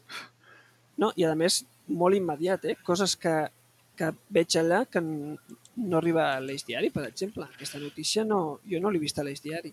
[0.98, 2.76] No, i a més, molt immediat, eh?
[2.84, 3.34] Coses que,
[3.96, 7.46] que veig allà que no arriba a l'Eix Diari, per exemple.
[7.54, 9.72] Aquesta notícia no, jo no l'he vist a l'Eix Diari.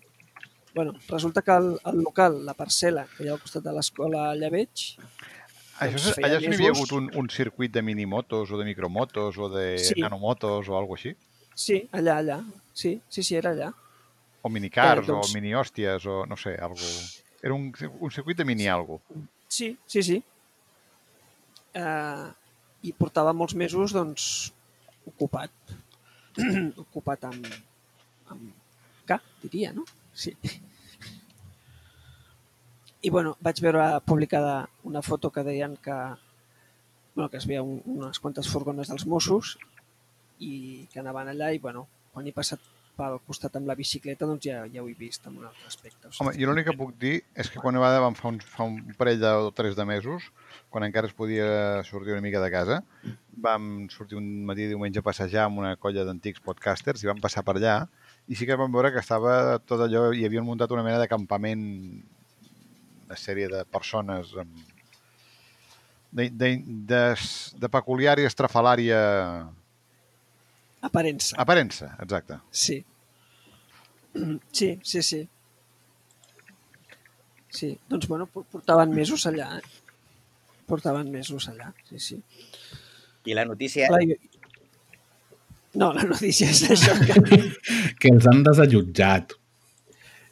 [0.76, 4.34] bueno, resulta que el, el local, la parcel·la que hi ha al costat de l'escola
[4.36, 4.82] Lleveig,
[5.80, 8.66] això, doncs és- allà sí n'hi havia hagut un, un circuit de minimotos o de
[8.68, 9.94] micromotos o de Sí.
[10.02, 11.14] nanomotos o alguna així?
[11.54, 12.36] sí, allà, allà.
[12.74, 13.70] Sí, sí, sí, era allà.
[14.42, 16.76] O minicars Eh, doncs- o mini-hòsties o no sé, algo...
[17.42, 19.00] Era un, un circuit de mini algo.
[19.48, 20.22] Sí, sí, sí.
[21.76, 22.32] Uh,
[22.86, 24.52] I portava molts mesos, doncs,
[25.08, 25.52] ocupat.
[26.84, 27.48] ocupat amb,
[28.32, 28.52] amb
[29.08, 29.84] K, diria, no?
[30.16, 30.32] Sí.
[33.02, 35.96] I, bueno, vaig veure publicada una foto que deien que,
[37.14, 39.56] bueno, que es veia un, unes quantes furgones dels Mossos
[40.42, 42.62] i que anaven allà i, bueno, quan he passat
[42.96, 46.08] pel costat amb la bicicleta, doncs ja, ja ho he vist en un altre aspecte.
[46.08, 48.66] O sigui, Home, jo l'únic que puc dir és que quan va fa un, fa
[48.68, 50.30] un parell de, o tres de mesos,
[50.72, 52.80] quan encara es podia sortir una mica de casa,
[53.36, 57.44] vam sortir un matí diumenge a passejar amb una colla d'antics podcasters i vam passar
[57.44, 57.82] per allà
[58.26, 61.10] i sí que vam veure que estava tot allò, hi havien muntat una mena de
[61.10, 61.66] campament
[63.06, 64.56] una sèrie de persones amb
[66.16, 67.02] de, de, de,
[67.60, 68.98] de peculiar i estrafalària
[70.82, 71.36] Aparença.
[71.38, 72.38] aparença, exacte.
[72.50, 72.84] Sí.
[74.52, 75.28] Sí, sí, sí.
[77.48, 79.62] Sí, doncs bueno, por- portaven mesos allà, eh?
[80.66, 82.22] Portaven mesos allà, sí, sí.
[83.24, 83.88] I la notícia...
[83.88, 84.14] Jo...
[85.76, 86.94] No, la notícia és això.
[87.04, 87.40] Que...
[88.00, 89.32] Que els han desallotjat.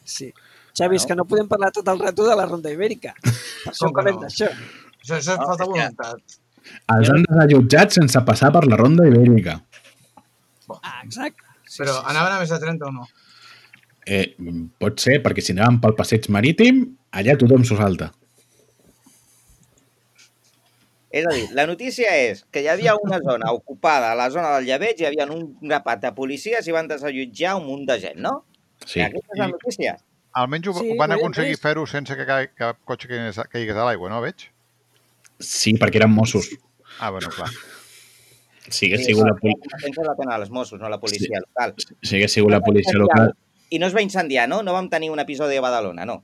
[0.04, 0.30] Sí.
[0.76, 3.12] Xavi, és que no podem parlar tot el rato de la Ronda Ibèrica.
[3.22, 4.24] Per això que parlem no?
[4.24, 4.48] d'això.
[4.50, 6.38] Això, això és No, falta és que- voluntat.
[6.94, 9.58] Els han desallotjat sense passar per la ronda ibèrica.
[10.82, 11.42] Ah, exacte.
[11.66, 13.06] Sí, Però sí, anaven a més de 30 o no?
[14.06, 14.34] Eh,
[14.78, 18.10] pot ser, perquè si anàvem pel passeig marítim, allà tothom s'ho salta.
[21.14, 24.50] És a dir, la notícia és que hi havia una zona ocupada, a la zona
[24.56, 28.18] del Lleveig, hi havia un grapat de policies i van desallotjar un munt de gent,
[28.24, 28.32] no?
[28.84, 28.98] Sí.
[28.98, 29.94] I aquesta és la I- notícia.
[30.34, 34.10] Almenys ho, Sí, ho van aconseguir fer-ho sense que ca- cap cotxe caigués a l'aigua,
[34.10, 34.48] no, veig?
[35.38, 36.48] Sí, perquè eren Mossos.
[36.98, 37.48] Ah, bueno, clar.
[38.72, 39.52] Si hagués sigut la, pol
[40.06, 41.74] La tenen els Mossos, no la policia local.
[42.02, 43.34] si hagués sigut la policia local...
[43.74, 44.62] I no es va incendiar, no?
[44.62, 46.20] No vam tenir un episodi a Badalona, no.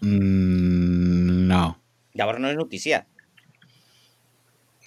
[0.00, 1.62] Mm, no.
[2.16, 3.02] Llavors no és notícia.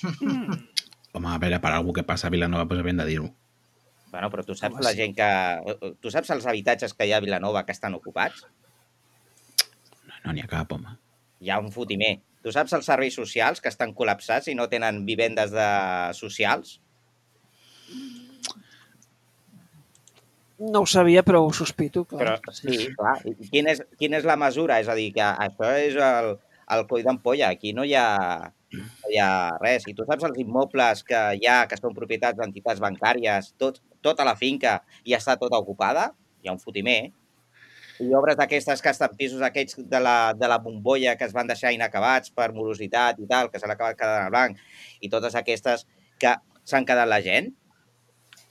[1.13, 3.29] Home, a veure, per algú que passa a Vilanova, doncs havien de dir-ho.
[4.11, 5.01] Bueno, però tu saps Home, la sí.
[5.03, 5.29] gent que...
[6.01, 8.43] Tu saps els habitatges que hi ha a Vilanova que estan ocupats?
[10.07, 10.95] No, no n'hi ha cap, home.
[11.43, 12.15] Hi ha un fotimer.
[12.41, 15.67] Tu saps els serveis socials que estan col·lapsats i no tenen vivendes de
[16.17, 16.79] socials?
[20.61, 22.37] No ho sabia, però ho sospito, clar.
[22.41, 23.15] Però sí, clar.
[23.49, 24.77] Quina és, quina és la mesura?
[24.81, 26.35] És a dir, que això és el,
[26.77, 27.49] el coll d'ampolla.
[27.49, 29.87] Aquí no hi, ha, no hi ha res.
[29.89, 34.25] I tu saps els immobles que hi ha, que són propietats d'entitats bancàries, tot, tota
[34.27, 36.11] la finca i està tota ocupada?
[36.41, 36.99] Hi ha un fotimer.
[38.01, 41.49] I obres d'aquestes que estan pisos aquests de la, de la bombolla que es van
[41.49, 44.59] deixar inacabats per morositat i tal, que s'han acabat quedant a blanc,
[45.01, 45.85] i totes aquestes
[46.21, 46.33] que
[46.65, 47.51] s'han quedat la gent,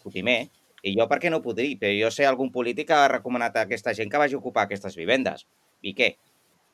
[0.04, 0.40] fotimer.
[0.86, 1.76] I jo per què no podria?
[1.80, 4.64] Però jo sé algun polític que ha recomanat a aquesta gent que vagi a ocupar
[4.64, 5.44] aquestes vivendes.
[5.82, 6.14] I què?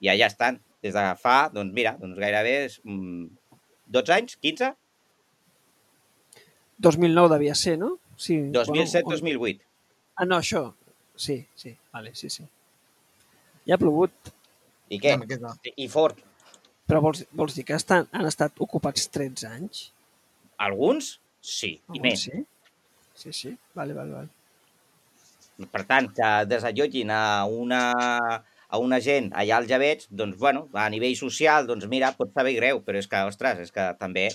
[0.05, 0.61] I allà estan.
[0.85, 3.27] Des de fa, doncs mira, doncs gairebé és, mm,
[3.97, 4.75] 12 anys, 15?
[6.79, 7.97] 2009 devia ser, no?
[8.17, 8.37] Sí.
[8.53, 9.65] 2007-2008.
[10.17, 10.69] Ah, no, això.
[11.17, 12.45] Sí, sí, vale, sí, sí.
[13.67, 14.33] Ja ha plogut,
[14.89, 15.17] I què?
[15.75, 16.21] I, fort.
[16.87, 19.89] però vols, vols dir que estan, han estat ocupats 13 anys?
[20.63, 21.17] Alguns?
[21.43, 22.27] Sí, i més.
[22.29, 22.45] Sí?
[23.17, 25.67] Sí, sí, vale, vale, vale.
[25.73, 27.81] Per tant, que desallotgin a una,
[28.69, 32.55] a una gent allà als Javets, doncs, bueno, a nivell social, doncs mira, pot saber
[32.59, 34.29] greu, però és que, ostres, és que també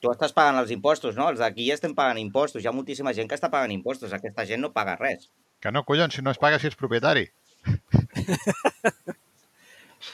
[0.00, 1.28] tu estàs pagant els impostos, no?
[1.32, 2.62] Els d'aquí estem pagant impostos.
[2.62, 4.14] Hi ha moltíssima gent que està pagant impostos.
[4.16, 5.28] Aquesta gent no paga res.
[5.60, 7.26] Que no, collons, si no es paga si ets propietari.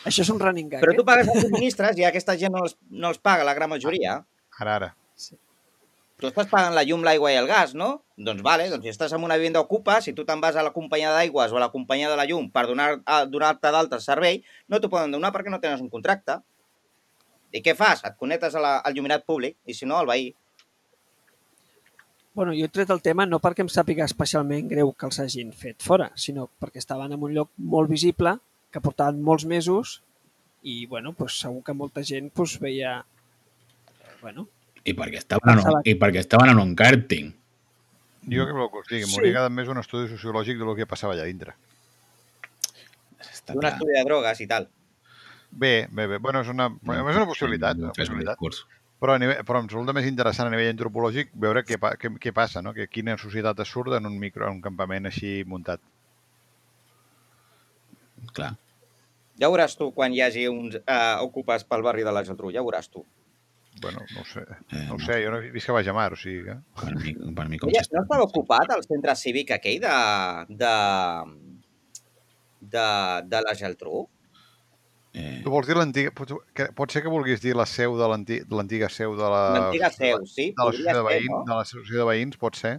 [0.07, 1.07] Això és un running gag, Però tu eh?
[1.07, 4.19] pagues els subministres i aquesta gent no els, no els paga, la gran majoria.
[4.59, 4.89] Ara, ara.
[6.17, 7.89] Tu estàs pagant la llum, l'aigua i el gas, no?
[8.17, 10.73] Doncs vale, doncs si estàs en una vivenda ocupa, si tu te'n vas a la
[10.73, 14.41] companyia d'aigües o a la companyia de la llum per donar- a- donar-te d'altre servei,
[14.73, 16.39] no t'ho poden donar perquè no tens un contracte.
[17.53, 18.01] I què fas?
[18.09, 20.31] Et connectes a la, al lluminat públic i si no, al veí.
[22.37, 25.55] Bueno, jo he tret el tema no perquè em sàpiga especialment greu que els hagin
[25.57, 28.35] fet fora, sinó perquè estaven en un lloc molt visible,
[28.69, 30.03] que portaven molts mesos
[30.63, 32.99] i, bueno, pues, segur que molta gent pues, veia...
[34.03, 34.49] eh, Bueno,
[34.85, 37.33] I perquè estaven en un, i perquè estaven en un càrting.
[38.27, 39.07] Jo què voleu que us digui?
[39.07, 39.13] Sí.
[39.15, 41.55] M'hauria agradat més un estudi sociològic del que passava allà dintre.
[43.23, 43.73] Està clar.
[43.77, 44.69] estudi de drogues i tal.
[45.51, 46.19] Bé, bé, bé.
[46.19, 47.79] Bueno, és una, bueno, és una possibilitat.
[47.81, 48.43] Una És un possibilitat.
[49.01, 52.33] Però, a nivell, però em resulta més interessant a nivell antropològic veure què, què, què
[52.33, 52.73] passa, no?
[52.73, 55.83] Que quina societat es surt en un micro, en un campament així muntat.
[58.33, 58.55] Clar.
[59.37, 62.63] Ja veuràs tu quan hi hagi uns uh, ocupes pel barri de la Geltrú, ja
[62.65, 63.05] veuràs tu.
[63.83, 64.41] Bueno, no ho sé.
[64.73, 65.05] Eh, No ho no.
[65.05, 66.55] sé, jo no he vist que vagi a mar, o sigui que...
[66.81, 69.93] Per mi, per mi com Ja, si- no estava ocupat el centre cívic aquell de,
[70.65, 70.73] de,
[72.73, 72.87] de,
[73.29, 74.07] de la Geltrú?
[75.17, 76.11] Eh, Tu vols dir l'antiga...
[76.13, 76.33] Pot,
[76.77, 79.43] pot ser que vulguis dir la seu de l'anti- de l'antiga seu de la...
[79.57, 80.51] L'antiga seu, sí?
[80.53, 81.39] De associació de, veïns, no?
[81.49, 82.75] de l'associació de veïns, pot ser.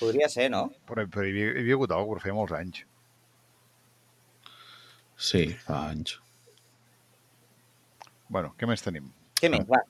[0.00, 0.64] Podria ser, no?
[0.90, 2.80] Però, però hi, havia, hi havia hagut alguna cosa, feia molts anys.
[5.18, 6.16] sí, fa anys.
[8.28, 9.08] Bueno, què més tenim?
[9.40, 9.64] Què més?
[9.70, 9.80] Va.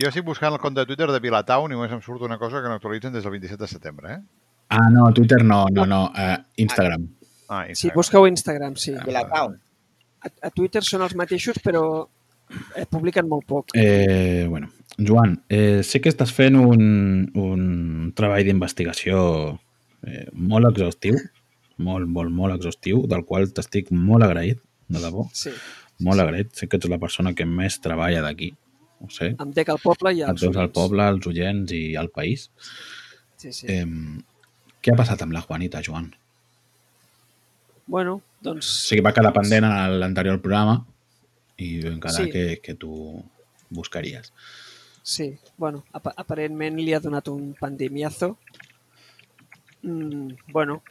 [0.00, 2.60] Jo estic buscant el compte de Twitter de Vilatown i només em surt una cosa
[2.62, 4.20] que no actualitzen des del 27 de setembre, eh?
[4.70, 6.04] Ah, no, Twitter no, no, no.
[6.14, 7.08] Uh, Instagram.
[7.48, 7.96] Ah, Sí, Instagram.
[7.98, 8.94] busqueu a Instagram, sí.
[9.04, 9.56] Vilatown.
[10.20, 11.82] A, a Twitter són els mateixos, però
[12.76, 13.74] eh, publiquen molt poc.
[13.74, 19.20] Eh, bueno, Joan, eh, sé que estàs fent un, un treball d'investigació
[20.06, 21.16] eh, molt exhaustiu,
[21.80, 25.52] molt, molt, molt exhaustiu, del qual t'estic molt agraït, de debò, Sí.
[26.04, 26.52] molt agraït.
[26.56, 28.50] Sé que ets la persona que més treballa d'aquí,
[29.00, 29.32] ho sé.
[29.40, 32.50] Em dec al poble i Et als veus al poble, als oients i al país.
[33.40, 33.66] Sí, sí.
[33.72, 33.86] Eh,
[34.82, 36.10] què ha passat amb la Juanita, Joan?
[37.90, 38.68] Bueno, O doncs...
[38.86, 40.76] sigui, va quedar pendent en l'anterior programa
[41.58, 42.30] i vam quedar Sí.
[42.30, 42.92] que, que tu
[43.68, 44.30] buscaries.
[45.02, 45.26] Sí,
[45.56, 48.36] bueno, ap aparentment li ha donat un pandemiazo.
[49.82, 50.82] Mm, bueno,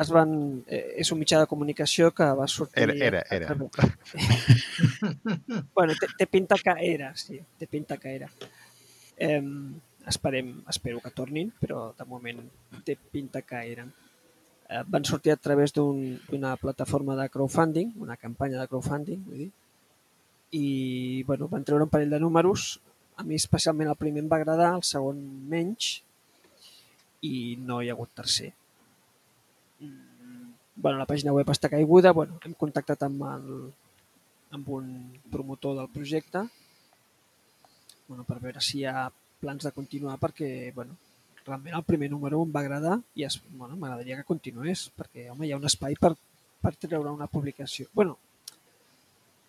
[0.00, 0.32] es van,
[0.66, 2.82] eh, és un mitjà de comunicació que va sortir...
[2.88, 3.54] Era, era, era.
[5.76, 8.28] bueno, té, té pinta que era, sí, té pinta que era.
[9.16, 9.40] Eh,
[10.08, 12.42] esperem, espero que tornin, però de moment
[12.84, 13.92] té pinta que eren.
[14.68, 19.38] Eh, van sortir a través d'un- d'una plataforma de crowdfunding, una campanya de crowdfunding, vull
[19.38, 19.50] dir,
[20.52, 22.80] i bueno, van treure un parell de números.
[23.16, 25.16] A mi especialment el primer em va agradar, el segon
[25.48, 26.02] menys,
[27.22, 28.52] i no hi ha hagut tercer.
[29.80, 33.72] Mm, bueno, la pàgina web està caiguda, bueno, hem contactat amb, el,
[34.52, 36.44] amb un promotor del projecte
[38.08, 40.96] bueno, per veure si hi ha plans de continuar perquè bueno,
[41.48, 45.46] realment el primer número em va agradar i es, bueno, m'agradaria que continués perquè home,
[45.48, 46.14] hi ha un espai per,
[46.62, 47.88] per treure una publicació.
[47.94, 48.18] bueno,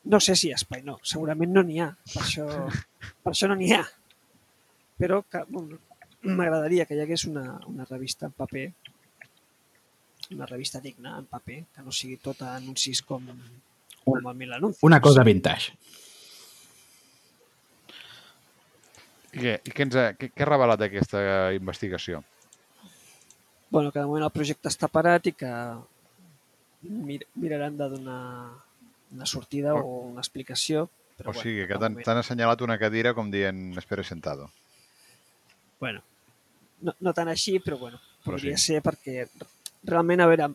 [0.09, 2.47] no sé si espai, no, segurament no n'hi ha, per això,
[3.23, 3.83] per això no n'hi ha.
[4.99, 5.79] Però que, bueno,
[6.23, 8.65] m'agradaria que hi hagués una, una revista en paper,
[10.35, 13.25] una revista digna en paper, que no sigui tot anuncis com,
[14.03, 14.83] com el mil anuncis.
[14.87, 15.75] Una cosa vintage.
[19.33, 21.19] I què, i què, ens ha, què, què ha revelat aquesta
[21.53, 22.23] investigació?
[23.69, 25.49] bueno, que de moment el projecte està parat i que
[26.89, 28.21] mir miraran de donar
[29.13, 30.87] una sortida O- o una explicació.
[31.19, 34.49] Però o sigui, que t'han moment- assenyalat una cadira com dient espera sentado.
[35.79, 36.01] Bueno,
[36.81, 38.73] no, no tant així, però bueno, Però podria sí.
[38.73, 39.27] ser perquè
[39.83, 40.49] realment, a veure,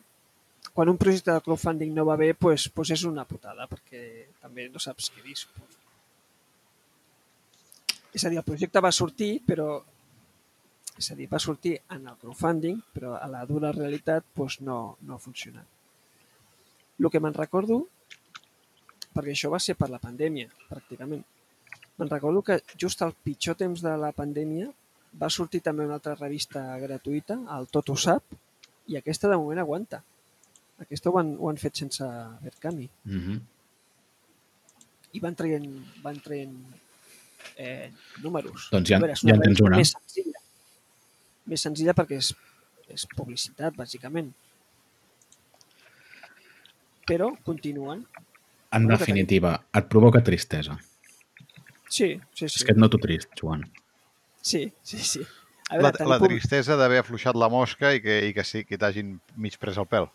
[0.73, 4.67] quan un projecte de crowdfunding no va bé, pues, pues és una putada, perquè també
[4.69, 5.74] no saps què dir, suposo.
[8.15, 9.67] És a dir, el projecte va sortir, però
[10.95, 14.95] és a dir, va sortir en el crowdfunding, però a la dura realitat pues, no,
[15.01, 15.67] no ha funcionat.
[16.99, 17.81] El que me'n recordo,
[19.11, 21.25] perquè això va ser per la pandèmia, pràcticament,
[21.99, 24.69] me'n recordo que just al pitjor temps de la pandèmia
[25.19, 28.39] va sortir també una altra revista gratuïta, el Tot ho sap,
[28.87, 30.01] i aquesta de moment aguanta.
[30.79, 32.07] Aquesta ho han, ho han fet sense
[32.43, 32.87] Verkami.
[33.03, 33.39] Mm -hmm.
[35.15, 35.67] I van traient,
[36.03, 36.55] van traient
[37.57, 37.91] eh,
[38.23, 38.69] números.
[38.71, 39.77] Doncs ja- veure, és ja en tens una.
[39.77, 40.39] Més senzilla.
[41.45, 42.31] Més senzilla perquè és,
[42.89, 44.31] és publicitat, bàsicament.
[47.05, 48.05] Però continuen.
[48.75, 50.77] En que definitiva, et provoca tristesa.
[51.87, 52.55] Sí, sí, sí.
[52.59, 53.63] És que et noto trist, Joan.
[54.41, 55.21] Sí, sí, sí.
[55.69, 58.63] A La, tenir la pub- tristesa d'haver afluixat la mosca i que, i que sí,
[58.65, 60.09] que t'hagin mig pres el pèl.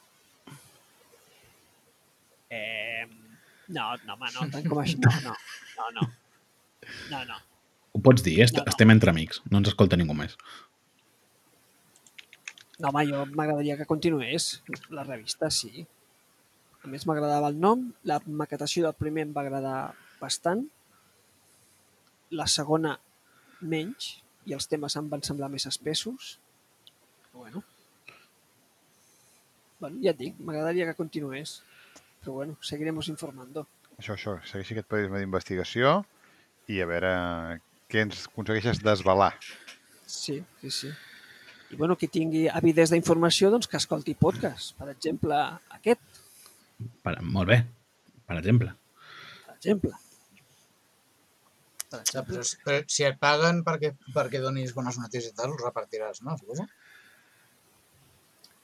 [2.50, 3.06] Eh,
[3.68, 4.98] no, no, home, no, tant com això.
[4.98, 5.34] No, no,
[5.78, 6.08] no, no.
[7.10, 7.38] No, no.
[7.92, 8.70] Ho pots dir, est No, no.
[8.70, 10.36] estem entre amics, no ens escolta ningú més.
[12.80, 15.86] No, home, jo m'agradaria que continués la revista, sí.
[16.80, 19.78] A més, m'agradava el nom, la maquetació del primer em va agradar
[20.20, 20.62] bastant,
[22.30, 22.94] la segona
[23.60, 24.14] menys,
[24.48, 26.38] i els temes em van semblar més espessos.
[27.28, 27.62] Però bueno.
[29.80, 31.58] Bueno, ja et dic, m'agradaria que continués.
[32.22, 33.66] Però bueno, seguiremos informando.
[33.98, 36.00] Això, això, segueixi aquest periodisme d'investigació
[36.70, 37.12] i a veure
[37.90, 39.32] què ens aconsegueixes desvelar.
[40.06, 40.90] Sí, sí, sí.
[41.70, 44.72] I bueno, qui tingui avidesa d'informació, doncs que escolti podcast.
[44.78, 45.38] Per exemple,
[45.76, 46.22] aquest.
[47.04, 47.60] Per, molt bé.
[48.26, 48.72] per exemple.
[49.46, 49.92] per exemple.
[51.90, 55.64] Per exemple, però, però si et paguen perquè, perquè donis bones notícies i tal, els
[55.64, 56.36] repartiràs, no?
[56.38, 56.66] Suposo?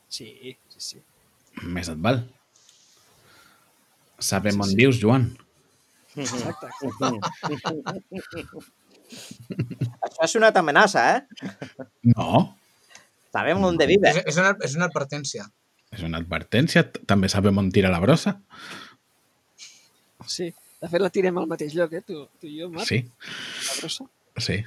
[0.09, 0.29] Sí,
[0.71, 1.01] sí, sí.
[1.63, 2.21] Més et val.
[4.23, 4.77] Sabem Sí, on sí.
[4.79, 5.27] vius, Joan.
[6.17, 6.69] Exacte.
[10.07, 11.21] Això ha sonat amenaça, eh?
[12.15, 12.57] No,
[13.37, 14.09] Sabem on de vive.
[14.09, 15.45] És, és, una, és una advertència.
[15.93, 16.87] és una advertència.
[17.07, 18.33] També sabem on tira la brossa.
[20.27, 20.47] Sí.
[20.81, 22.01] De fet, la tirem al mateix lloc, eh?
[22.07, 22.89] Tu, tu i jo, Marc.
[22.89, 23.03] Sí,
[23.69, 24.07] La brossa.
[24.39, 24.63] sí,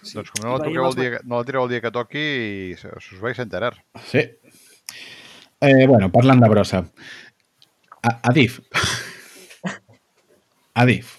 [0.00, 0.14] Sí.
[0.16, 2.24] Doncs com no la, toqueu el dia, que- no la tireu el dia que toqui,
[2.78, 3.74] us vais a enterar.
[4.06, 4.22] sí.
[5.60, 6.78] Eh, bueno, parlant de brossa.
[8.02, 8.60] A Adif.
[10.80, 11.16] Adif.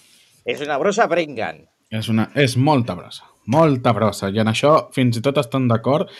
[0.48, 1.62] És una brossa Bringan.
[1.92, 3.28] És, una, és molta brossa.
[3.52, 4.30] Molta brossa.
[4.32, 6.10] I en això fins i tot estan d'acord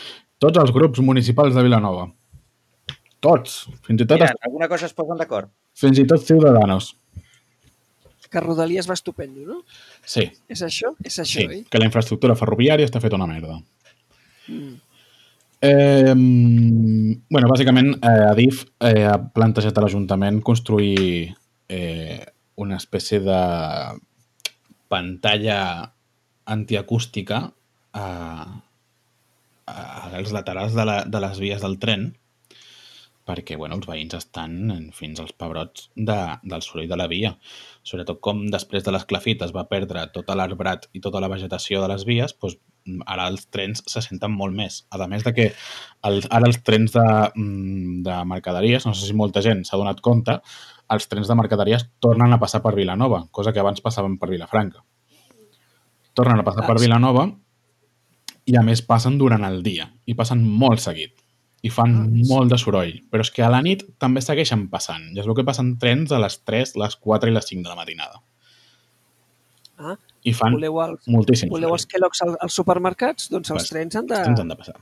[0.42, 2.09] tots els grups municipals de Vilanova.
[3.22, 3.62] Tots.
[3.87, 5.50] Fins i tot, Mira, en alguna cosa es posen d'acord.
[5.78, 6.96] fins i tot Ciudadanos.
[8.33, 9.59] Que Rodalies va estupendo, no?
[10.09, 10.94] Sí, És això?
[11.05, 11.46] És això, sí.
[11.46, 11.59] oi?
[11.68, 13.59] Que la infraestructura ferroviària està feta una merda.
[14.48, 14.72] Mm.
[15.62, 21.28] Eh, bueno, bàsicament, eh, Adif eh, ha plantejat a l'Ajuntament construir
[21.68, 22.24] eh,
[22.56, 23.40] una espècie de
[24.92, 25.60] pantalla
[26.44, 27.44] antiacústica
[27.96, 28.06] a,
[29.66, 29.76] a,
[30.12, 32.10] als laterals de, la, de les vies del tren
[33.22, 37.32] perquè bueno, els veïns estan fins als pebrots de, del soroll de la via.
[37.86, 41.90] Sobretot com després de l'esclafit es va perdre tot l'arbrat i tota la vegetació de
[41.92, 42.58] les vies, doncs,
[43.06, 44.80] ara els trens se senten molt més.
[44.90, 45.48] A més de que
[46.08, 47.06] el, ara els trens de,
[47.38, 50.40] mm, de mercaderies, no sé si molta gent s'ha donat compte,
[50.92, 54.83] els trens de mercaderies tornen a passar per Vilanova, cosa que abans passaven per Vilafranca.
[56.14, 56.78] Tornen a passar per.
[56.81, 57.26] Vilanova
[58.46, 61.14] i a més passen durant el dia i passen molt seguit
[61.62, 62.96] i fan Ah, molt de soroll.
[63.11, 65.05] Però és que a la nit també segueixen passant.
[65.14, 67.68] I és el que passen trens a les 3, les 4 i les 5 de
[67.70, 68.18] la matinada.
[69.78, 69.94] Ah,
[70.26, 73.28] I fan voleu, el, moltíssim voleu els Kellogg's al- als supermercats?
[73.31, 74.74] Doncs els Pues, trens han de, Els trens han de passar.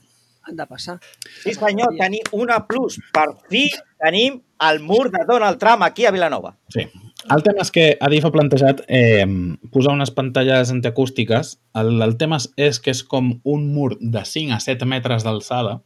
[0.47, 0.99] Han de passar.
[1.43, 2.99] Sí, senyor, tenim una plus.
[3.13, 3.67] Per fi
[4.01, 6.57] tenim el mur de Donald Trump aquí a Vilanova.
[6.69, 6.87] Sí.
[7.31, 9.27] El tema és que Adif ha plantejat eh,
[9.71, 11.59] posar unes pantalles antiacústiques.
[11.77, 15.83] El, el tema és- que és com un mur de 5 a 7 metres d'alçada,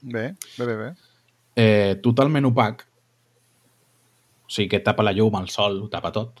[0.00, 0.88] Bé, bé, bé, bé.
[1.56, 2.86] eh, totalment opac.
[4.46, 6.40] O sigui, que tapa la llum, el sol, ho tapa tot.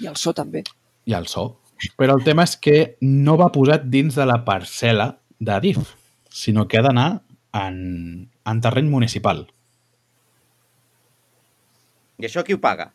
[0.00, 0.62] I el so també.
[1.06, 1.60] i el so.
[1.96, 5.78] Però el tema és que no va posat dins de la parcel·la d'Adif,
[6.30, 7.08] sinó que ha d'anar
[7.52, 9.48] en, en terreny municipal,
[12.20, 12.90] I això qui ho paga?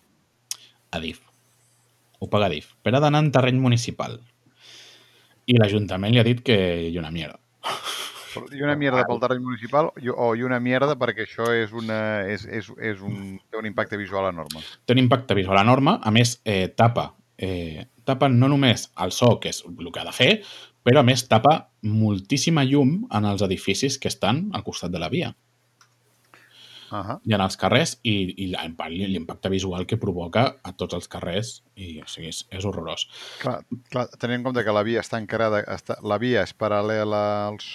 [0.93, 1.23] Adif.
[2.21, 2.75] Ho paga Adif.
[2.85, 4.19] Però ha d'anar en terreny municipal.
[5.49, 6.57] I l'Ajuntament li ha dit que
[6.91, 7.39] hi ha una mierda.
[8.53, 11.97] I una mierda pel terreny municipal o i una mierda perquè això és una,
[12.29, 14.61] és, és, és un, té un impacte visual enorme.
[14.85, 19.37] Té un impacte visual enorme, a més, eh, tapa, eh, tapa no només el so,
[19.41, 20.29] que és el que ha de fer,
[20.85, 25.09] però a més tapa moltíssima llum en els edificis que estan al costat de la
[25.09, 25.35] via.
[26.91, 27.19] Uh -huh.
[27.25, 28.11] i en els carrers i,
[28.43, 32.63] i l'impa- l'impacte visual que provoca a tots els carrers i o sigui, és, és
[32.63, 33.07] horrorós.
[33.41, 37.47] Clar, clar, tenint en compte que la via està encarada, està, la via és paral·lela
[37.49, 37.65] als,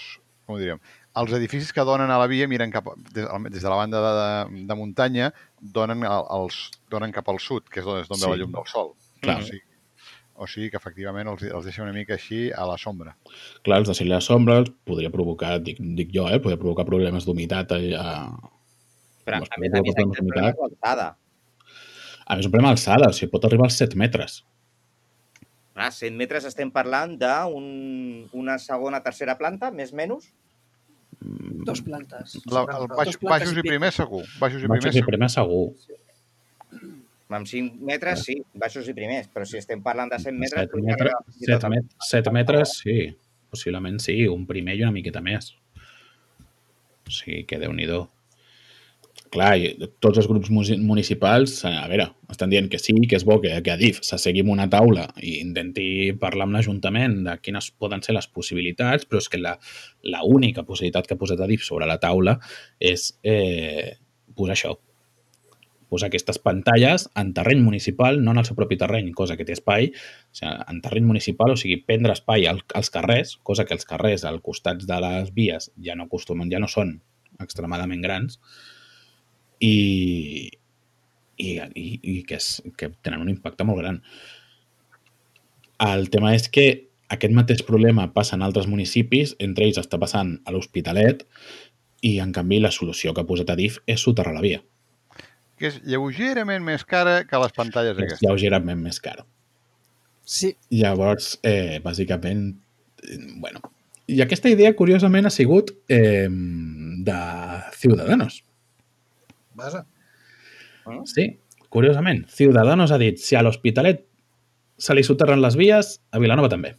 [0.47, 0.79] com diríem,
[1.17, 4.13] els edificis que donen a la via miren cap, des, des de la banda de,
[4.55, 8.15] de, de muntanya donen, al- als, donen cap al sud, que és d'on és ve
[8.15, 8.31] Sí.
[8.31, 8.93] la llum del sol.
[9.21, 9.41] Clar.
[9.41, 9.61] O sigui,
[10.41, 13.13] o sigui que efectivament els, els deixa una mica així a la sombra.
[13.67, 16.87] Clar, els de si la sombra els podria provocar, dic, dic jo, eh, podria provocar
[16.89, 18.15] problemes d'humitat a, a,
[19.29, 21.09] Però, a més a més, aquí el problema és l'alçada.
[22.31, 24.41] a més un problema d'alçada, o sigui, pot arribar als 7 metres.
[25.81, 27.69] A 100 metres estem parlant d'una un,
[28.37, 30.27] una segona, tercera planta, més o menys.
[31.69, 32.39] Dos plantes.
[32.49, 33.71] La, el baix, Dos plantes baixos i pic.
[33.75, 34.25] primers segur.
[34.41, 35.11] Baixos i Baixos primers i segur.
[35.13, 35.65] primer segur.
[37.31, 40.65] Amb 5 metres, sí, baixos i primers, però si estem parlant de 100 metres...
[40.67, 42.97] 7 podria metres, arribar fins i tot 7, a- met 7 metres, sí.
[43.51, 45.53] Possiblement sí, un primer i una miqueta més.
[47.07, 47.87] O sigui, que déu nhi
[49.31, 49.69] Clar, i
[50.03, 53.71] tots els grups municipals, a veure, estan dient que sí, que és bo que, que
[53.71, 58.27] Adif s'assegui en una taula i intenti parlar amb l'Ajuntament de quines poden ser les
[58.27, 59.53] possibilitats, però és que la,
[60.03, 62.41] la única possibilitat que ha posat Adif sobre la taula
[62.83, 63.95] és eh,
[64.35, 64.75] posar això,
[65.91, 69.57] posar aquestes pantalles en terreny municipal, no en el seu propi terreny, cosa que té
[69.57, 73.77] espai, o sigui, en terreny municipal, o sigui, prendre espai al, als carrers, cosa que
[73.77, 76.97] els carrers al costats de les vies ja no acostumen, ja no són
[77.41, 78.39] extremadament grans,
[79.61, 80.51] i,
[81.37, 84.01] i, i, i que, és, que tenen un impacte molt gran.
[85.81, 86.69] El tema és que
[87.11, 91.25] aquest mateix problema passa en altres municipis, entre ells està passant a l'Hospitalet,
[92.07, 94.61] i en canvi la solució que ha posat Adif és soterrar la via.
[95.61, 98.25] Que és lleugerament més cara que les pantalles És aquestes.
[98.25, 99.19] lleugerament més car.
[100.25, 102.55] Sí, Llavors, eh, bàsicament,
[103.05, 103.61] eh, bueno...
[104.11, 107.19] I aquesta idea, curiosament, ha sigut eh, de
[107.79, 108.41] Ciudadanos.
[109.55, 109.85] Vaja.
[111.07, 111.29] Sí,
[111.69, 112.25] curiosament.
[112.27, 114.03] Ciudadanos ha dit, si a l'Hospitalet
[114.83, 116.73] se li soterren les vies, a Vilanova també.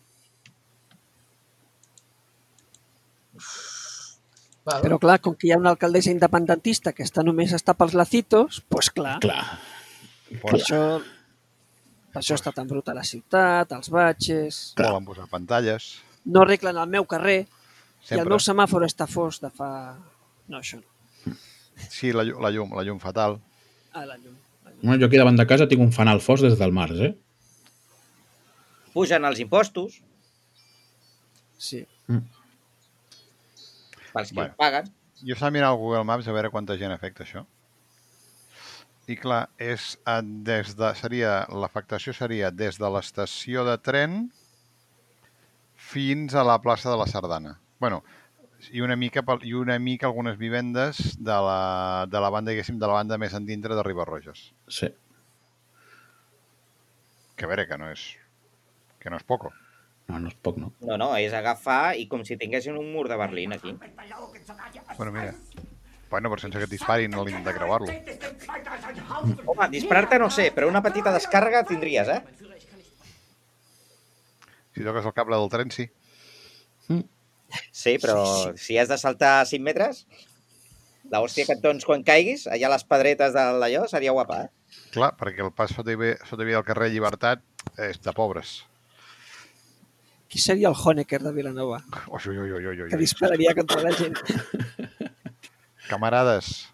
[4.73, 4.81] Val.
[4.83, 8.59] però clar, com que hi ha una alcaldessa independentista que està només està pels lacitos,
[8.61, 9.43] doncs pues clar, Clar,
[10.41, 10.81] per això,
[12.11, 14.61] per això està tan bruta la ciutat, els batxes...
[14.75, 14.91] clar.
[14.93, 15.91] Volen posar pantalles.
[16.25, 18.29] No arreglen el meu carrer i el Sempre.
[18.33, 19.71] meu semàfor està fos de fa...
[20.47, 21.35] No, això no.
[21.89, 23.39] Sí, la, la llum, la llum fatal.
[23.93, 24.35] Ah, la llum.
[24.65, 24.79] La llum.
[24.83, 27.13] Bueno, jo aquí davant de casa tinc un fanal fos des del març, eh?
[28.93, 30.01] Pugen els impostos
[31.61, 31.83] Sí.
[34.13, 34.55] Pels que Bueno.
[34.57, 34.91] paguen.
[35.21, 37.45] Jo estava mirant al Google Maps a veure quanta gent afecta això.
[39.07, 44.31] I clar, és eh, des de, seria l'afectació seria des de l'estació de tren
[45.75, 47.57] fins a la plaça de la Sardana.
[47.79, 48.03] bueno,
[48.71, 52.85] i una mica i una mica algunes vivendes de la, de la banda, diguéssim, de
[52.87, 54.51] la banda més endintre de Ribarroges.
[54.69, 54.91] Sí.
[57.35, 58.03] Que a veure, que no és
[59.01, 59.49] que no és poco.
[60.11, 60.73] No, no és poc, no?
[60.83, 63.71] No, no, és agafar i com si tinguessin un mur de Berlín aquí.
[64.97, 65.33] Bueno, mira.
[66.11, 67.93] Bueno, però sense que et disparin a l'int de creuar-lo.
[69.47, 72.21] Home, disparar-te no sé, però una petita descàrrega tindries, eh?
[74.75, 75.87] Si toques el cable del tren, sí.
[77.71, 78.17] Sí, però
[78.59, 80.03] si has de saltar 5 metres,
[81.11, 84.41] la hòstia que et dones quan caiguis, allà a les pedretes de d'allò, seria guapa,
[84.43, 84.75] eh?
[84.91, 85.95] Clar, perquè el pas sota,
[86.27, 87.43] sota via del carrer Llibertat
[87.79, 88.61] és de pobres.
[90.31, 91.81] Qui seria el Honecker de Vilanova?
[92.07, 94.15] Ui, ui, ui, ui, ui, Que dispararia contra la gent.
[95.89, 96.69] Camarades,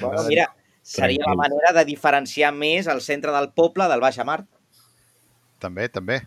[0.00, 0.48] Bueno, mira,
[0.82, 1.36] seria la Tranquil.
[1.36, 4.46] manera de diferenciar més el centre del poble del Baixa Mar.
[5.60, 6.22] també, també.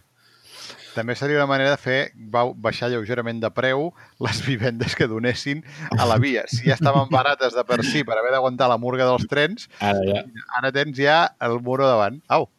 [0.94, 5.64] També seria una manera de fer ba- baixar lleugerament de preu les vivendes que donessin
[5.98, 6.44] a la via.
[6.52, 10.00] Si ja estaven barates de per si per haver d'aguantar la murga dels trens, Ara
[10.06, 10.24] ja...
[10.60, 12.22] ara tens ja el muro davant.
[12.28, 12.50] Au,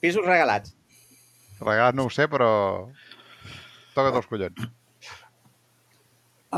[0.00, 0.74] Pisos regalats.
[1.60, 2.50] Regalat no ho sé, però
[3.94, 4.68] toca't els collons.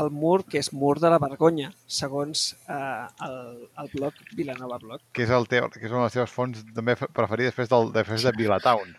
[0.01, 3.33] El mur, que és mur de la vergonya, segons eh, el,
[3.81, 5.01] el blog Vilanova Blog.
[5.11, 7.89] Que és, el teu, que és una de les teves fonts també preferides després, del,
[7.97, 8.93] després de Vilatown.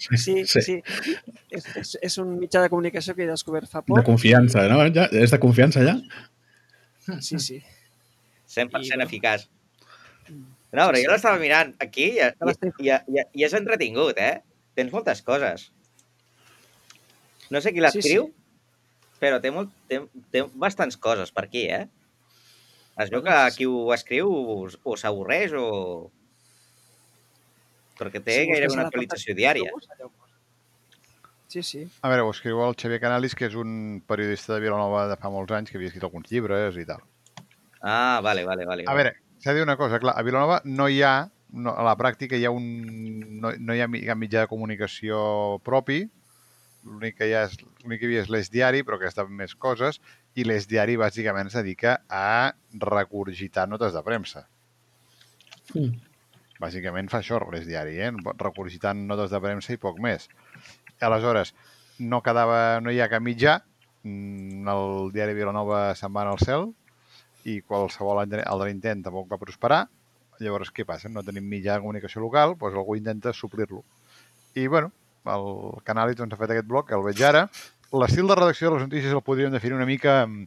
[0.00, 0.36] Sí, sí.
[0.48, 0.62] Sí.
[0.64, 0.76] sí.
[1.52, 4.06] És, és, és un mitjà de comunicació que he descobert fa De poc.
[4.06, 4.78] confiança, no?
[4.96, 5.98] Ja, és de confiança, ja?
[7.20, 7.58] Sí, sí.
[8.48, 9.04] 100% I, bueno.
[9.04, 9.44] eficaç.
[10.72, 14.38] No, però jo l'estava mirant aquí i, i, i, i és entretingut, eh?
[14.78, 15.70] Tens moltes coses.
[17.52, 18.42] No sé qui l'escriu, Sí,
[19.22, 20.00] però té, molt, té,
[20.34, 21.84] té bastants coses per aquí, eh?
[23.02, 25.66] Es veu que qui ho escriu o, s'avorreix o...
[28.00, 29.70] Perquè té Si gairebé una actualització diària.
[31.52, 31.82] Sí, sí.
[32.00, 35.30] A veure, ho escriu el Xavier Canalis, que és un periodista de Vilanova de fa
[35.32, 37.04] molts anys, que havia escrit alguns llibres i tal.
[37.82, 38.86] Ah, vale, vale, vale.
[38.88, 41.84] A veure, s'ha de dir una cosa, clar, a Vilanova no hi ha, no, a
[41.86, 42.66] la pràctica hi ha un,
[43.40, 45.22] no, no hi ha cap mitjà de comunicació
[45.66, 46.02] propi,
[46.84, 49.26] l'únic que hi ha és, l'únic que hi havia és l'Eix Diari, però que està
[49.26, 50.00] fent més coses,
[50.34, 54.46] i l'Eix Diari bàsicament es dedica a regurgitar notes de premsa.
[55.74, 55.92] Mm.
[56.62, 58.10] Bàsicament fa això l'Eix Diari, eh?
[58.40, 60.28] regurgitant notes de premsa i poc més.
[61.02, 61.54] Aleshores,
[61.98, 63.58] no quedava, no hi ha cap mitjà,
[64.02, 66.70] mm, el diari Vilanova se'n va al cel
[67.44, 69.84] i qualsevol altre intent tampoc va prosperar.
[70.42, 71.10] Llavors, què passa?
[71.12, 73.82] No tenim mitjà de comunicació local, doncs algú intenta suplir-lo.
[74.54, 74.92] I, bueno,
[75.32, 75.46] el
[75.86, 77.46] Canalis doncs, ha fet aquest bloc, el veig ara.
[77.92, 80.46] L'estil de redacció de les notícies el podríem definir una mica mm,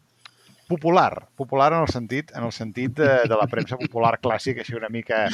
[0.67, 1.27] popular.
[1.37, 4.89] Popular en el sentit en el sentit de, de la premsa popular clàssica, així una
[4.89, 5.25] mica,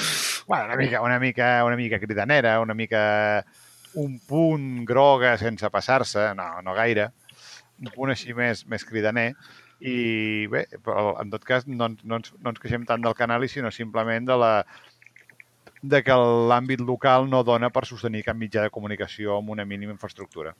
[0.47, 3.45] bueno, una mica, una mica, una mica cridanera, una mica
[3.93, 7.09] un punt groga sense passar-se, no, no gaire,
[7.81, 9.31] un punt així més, més cridaner,
[9.81, 13.47] i bé, però en tot cas no, no, ens, no ens queixem tant del canal,
[13.49, 14.53] sinó simplement de la
[15.81, 19.95] de que l'àmbit local no dona per sostenir cap mitjà de comunicació amb una mínima
[19.95, 20.53] infraestructura.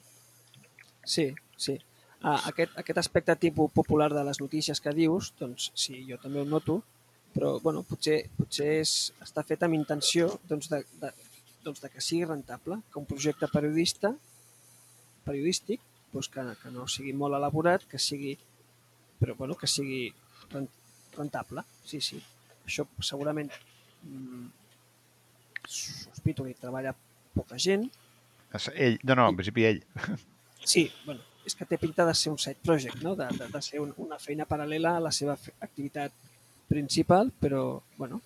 [1.06, 1.78] Sí, sí.
[2.22, 6.42] Ah, aquest, aquest aspecte tipus popular de les notícies que dius, doncs sí, jo també
[6.42, 6.80] ho noto,
[7.34, 8.92] però bueno, potser, potser és,
[9.24, 11.14] està fet amb intenció doncs, de, de,
[11.66, 14.14] doncs, de que sigui rentable, que un projecte periodista
[15.26, 18.36] periodístic doncs, que, que no sigui molt elaborat, que sigui,
[19.22, 20.08] però bueno, que sigui
[20.52, 20.70] ren-
[21.16, 21.64] rentable.
[21.86, 22.18] Sí, sí.
[22.66, 23.50] Això segurament
[24.04, 24.48] mm,
[25.66, 26.94] sospito que hi treballa
[27.36, 27.90] poca gent,
[28.76, 29.78] Ell, no, no, en principi ell.
[30.68, 33.14] Sí, bueno, és que té pinta de ser un side project, no?
[33.16, 36.12] de, de, de ser un, una feina paral·lela a la seva activitat
[36.68, 38.20] principal, però, bueno,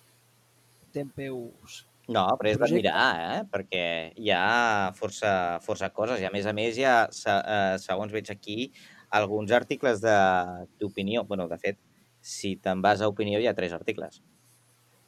[0.92, 1.84] Dem Peus...
[2.10, 3.04] No, però és d'admirar,
[3.36, 3.38] eh?
[3.50, 3.84] perquè
[4.18, 5.30] hi ha força,
[5.62, 8.68] força coses i a més a més se- eh, segons veig aquí,
[9.10, 11.24] alguns articles de- d'opinió.
[11.24, 11.78] bueno, de fet,
[12.20, 14.22] si te'n vas a opinió hi ha tres articles.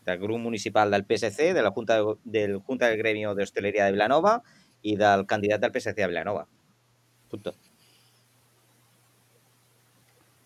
[0.04, 3.84] Del grup municipal del PSC, de la Junta, de, del Junta del Gremio de Hostelería
[3.84, 4.42] de Vilanova
[4.82, 6.46] i del candidat del PSC a Vilanova.
[7.28, 7.54] Punto.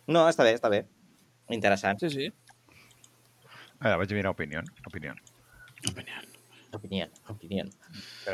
[0.07, 0.83] No, està bé, està bé.
[1.55, 2.01] Interessant.
[2.03, 2.27] Sí, sí.
[3.83, 4.63] Ara, vaig a mirar opinió.
[4.87, 5.15] opinió.
[5.91, 6.15] Opinió.
[6.73, 7.65] Opinió, opinió.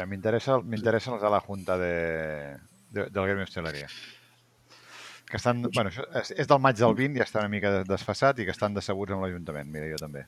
[0.06, 2.56] M'interessa m'interessa els de la Junta de,
[2.94, 3.88] de, del Gremi Hosteleria.
[5.28, 8.38] Que estan, bueno, això és, és del maig del 20 i està una mica desfassat
[8.40, 9.68] i que estan decebuts amb l'Ajuntament.
[9.72, 10.24] Mira, jo també.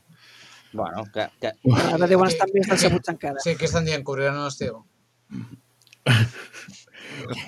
[0.73, 1.51] Bueno, que, que,
[1.89, 3.41] Ara deuen estar més decebuts encara.
[3.43, 4.03] Sí, què estan dient?
[4.05, 4.83] Que obriran l'estiu?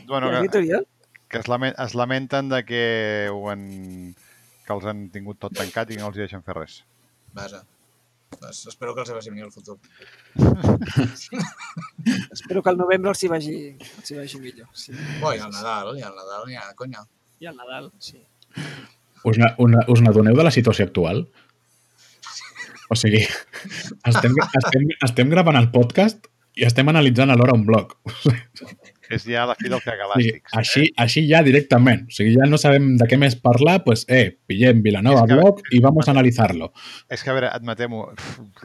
[0.09, 0.63] Bueno, que,
[1.29, 2.83] que es, lament, es lamenten de que,
[3.31, 3.63] ho han,
[4.65, 6.81] que els han tingut tot tancat i no els hi deixen fer res.
[7.37, 7.63] Vaja.
[8.39, 9.77] Pues espero que els hi vagi millor el futur.
[12.33, 14.69] Espero que al novembre els hi vagi, els hi vagi millor.
[14.73, 14.95] Sí.
[15.21, 17.03] Bo, i el Nadal, i el Nadal, ja, conya.
[17.43, 18.21] I al Nadal, sí.
[19.27, 21.25] Us, na- una- us n'adoneu de la situació actual?
[22.91, 23.23] O sigui,
[24.05, 27.95] estem, estem, estem gravant el podcast i estem analitzant alhora un blog.
[29.13, 30.53] És ja la fi del O sigui, cagalàstics.
[30.59, 32.05] així, així ja directament.
[32.07, 35.59] O sigui, ja no sabem de què més parlar, pues, eh, pillem Vilanova que- blog
[35.71, 36.71] i vamos a analitzar-lo.
[37.09, 38.05] És que, a veure, admetem-ho,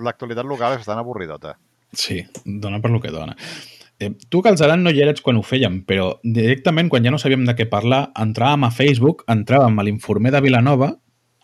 [0.04, 1.56] l'actualitat local és bastant avorridota.
[1.92, 3.34] Sí, dona per lo que dona.
[3.98, 7.42] Eh, tu, Calzaran, no hi eres quan ho fèiem, però directament, quan ja no sabíem
[7.48, 10.92] de què parlar, entràvem a Facebook, entràvem a l'informer de Vilanova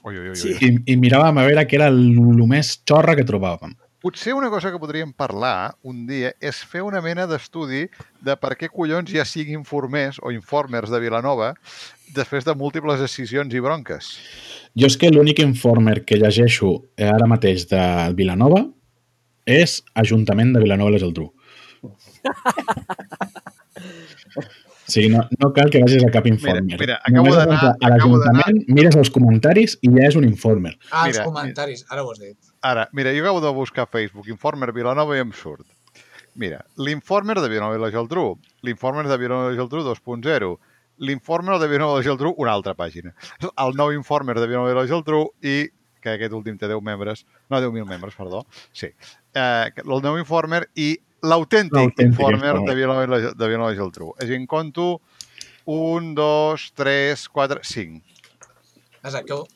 [0.04, 0.36] Ui, ui, ui.
[0.36, 0.52] Sí.
[0.62, 3.74] i, i miràvem a veure què era el, el més xorra que trobàvem.
[4.04, 7.86] Potser una cosa que podríem parlar un dia és fer una mena d'estudi
[8.22, 11.54] de per què collons hi ha cinc informers o informers de Vilanova
[12.14, 14.10] després de múltiples decisions i bronques.
[14.76, 17.80] Jo és que l'únic informer que llegeixo ara mateix de
[18.14, 18.66] Vilanova
[19.48, 21.30] és Ajuntament de Vilanova i la Geltrú.
[24.86, 26.76] Sigui, no, no cal que vagis a cap informer.
[26.78, 30.74] mira, acabo Només d'anar- a acabo l'Ajuntament, mires els comentaris i ja és un informer.
[30.90, 32.36] Ah, els Mira, comentaris, ara ho has dit.
[32.60, 35.64] Ara, mira, jo acabo de buscar a Facebook Informer Vilanova i em surt.
[36.36, 40.58] Mira, l'informer de Vilanova i la Geltrú, l'informer de Vilanova i la Geltrú 2.0,
[40.98, 43.14] l'informer de Vilanova i la Geltrú, una altra pàgina.
[43.56, 45.70] El nou informer de Vilanova i la Geltrú i
[46.02, 48.44] que aquest últim té 10 membres, no, 10.000 membres, perdó,
[48.74, 48.90] sí.
[49.32, 50.98] Eh, el nou informer i
[51.30, 54.12] l'autèntic informer de Vilanova de Vilanova i Geltrú.
[54.18, 55.00] És a dir, en compto
[55.66, 58.02] 1, 2, 3, 4, 5.
[59.04, 59.46] Vaja, que ho-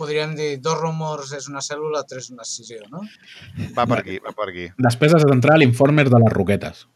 [0.00, 3.02] podríem dir dos rumors és una cèl·lula, tres una escissió, no?
[3.76, 4.68] Va per aquí, va per aquí.
[4.80, 6.86] Després has d'entrar a l'informer de les Roquetes.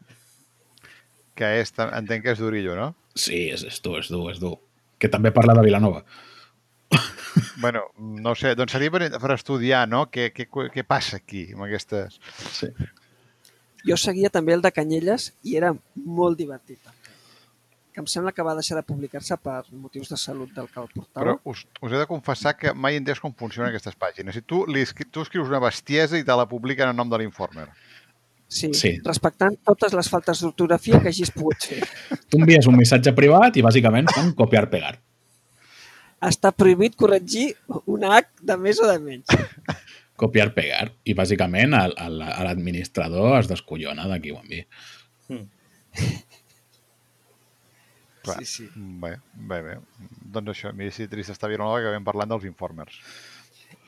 [1.35, 2.91] Que és, entenc que és d'Orillo, no?
[3.13, 4.55] Sí, és, és dur, és dur, és dur.
[4.97, 6.03] Que també parla de Vilanova.
[7.59, 10.05] Bueno, no ho sé, doncs seria per, per estudiar, no?
[10.11, 12.17] Què, què, què passa aquí amb aquestes...
[12.55, 12.67] Sí.
[13.85, 16.79] Jo seguia també el de Canyelles i era molt divertit.
[16.83, 16.93] també.
[17.95, 20.89] Que em sembla que va deixar de publicar-se per motius de salut del que el
[20.93, 21.21] portava.
[21.25, 24.35] Però us, us he de confessar que mai he entès com funcionen aquestes pàgines.
[24.35, 27.17] Si tu, li, escri- tu escrius una bestiesa i te la publiquen en nom de
[27.21, 27.69] l'informer.
[28.47, 28.91] Sí, Sí.
[29.03, 31.79] respectant totes les faltes d'ortografia que hagis pogut fer.
[32.29, 34.97] Tu envies un missatge privat i bàsicament fan copiar-pegar.
[36.25, 37.53] Està prohibit corregir
[37.85, 39.25] una H de més o de menys.
[40.15, 40.91] Copiar-pegar.
[41.03, 44.65] I bàsicament el- l'administrador es descollona de envia.
[48.23, 48.37] Clar.
[48.39, 48.69] Sí, sí.
[48.75, 49.75] Bé, bé, bé.
[50.33, 52.97] Doncs això, mira si trist està Vilanova que vam parlant dels informers.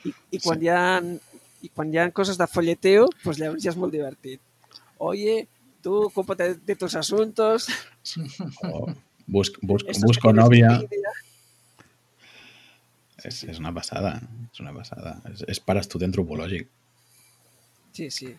[0.06, 0.82] I, i, quan hi ha,
[1.62, 4.40] I quan hi ha coses de folleteo, pues llavors ja és molt divertit.
[4.98, 5.48] Oye,
[5.82, 7.66] tu ocúpate de tus asuntos.
[8.62, 8.86] O
[9.26, 10.84] busc, busc, busco que tienes
[13.18, 13.28] envidia.
[13.28, 14.20] És, és una passada.
[14.52, 15.16] És una passada.
[15.32, 16.68] És, és per estudi antropològic.
[17.92, 18.32] Sí, sí.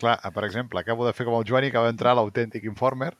[0.00, 3.12] Clar, ah, per exemple, acabo de fer com el Joan i acaba d'entrar l'autèntic informer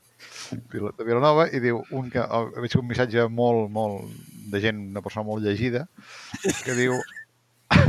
[0.62, 4.08] de Vilanova i diu un que, oh, veig un missatge molt, molt
[4.50, 5.86] de gent, una persona molt llegida,
[6.64, 6.96] que diu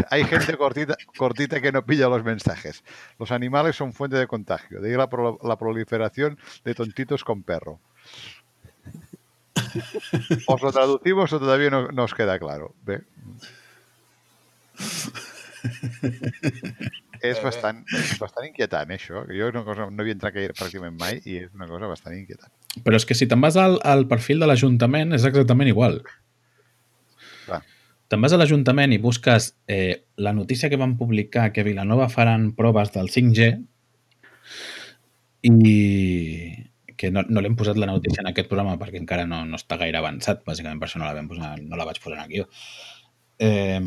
[0.10, 2.84] hay gente cortita, cortita que no pilla los mensajes.
[3.20, 4.80] Los animales son fuente de contagio.
[4.82, 7.80] De ahí la, pro- la proliferación de tontitos con perro.
[10.48, 12.76] ¿Os lo traducimos o todavía no, no os queda claro?
[12.86, 13.02] Bé.
[17.24, 19.24] és bastant, és bastant inquietant, eh, això.
[19.30, 22.52] Jo és una cosa, no havia entrat pràcticament mai i és una cosa bastant inquietant.
[22.84, 26.02] Però és que si te'n vas al, al perfil de l'Ajuntament és exactament igual.
[27.46, 27.62] Clar.
[28.12, 32.52] Te'n vas a l'Ajuntament i busques eh, la notícia que van publicar que Vilanova faran
[32.58, 33.54] proves del 5G
[35.44, 35.54] i
[37.04, 39.76] que no, no l'hem posat la notícia en aquest programa perquè encara no, no està
[39.82, 42.40] gaire avançat, bàsicament per això no la, vam posar, no la vaig posar aquí.
[42.40, 42.48] jo.
[43.44, 43.82] Eh,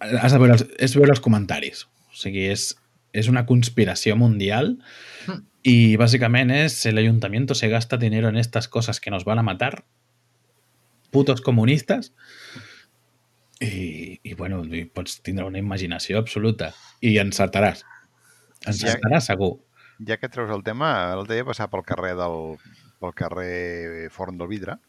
[0.00, 1.84] has de veure els, és veure els comentaris.
[2.10, 2.72] O sigui, és,
[3.14, 4.74] és una conspiració mundial
[5.26, 5.46] Hmm.
[5.62, 9.42] y básicamente es el ayuntamiento se gasta dinero en estas cosas que nos van a
[9.42, 9.84] matar.
[11.10, 12.12] Putos comunistas.
[13.60, 17.84] I, i bueno, i pots tindre una imaginació absoluta i encertaràs.
[18.66, 19.54] Encertaràs segur.
[20.02, 22.56] Ja que treus el tema, l'altre dia passar pel carrer del
[22.98, 24.80] pel carrer Forn del Vidre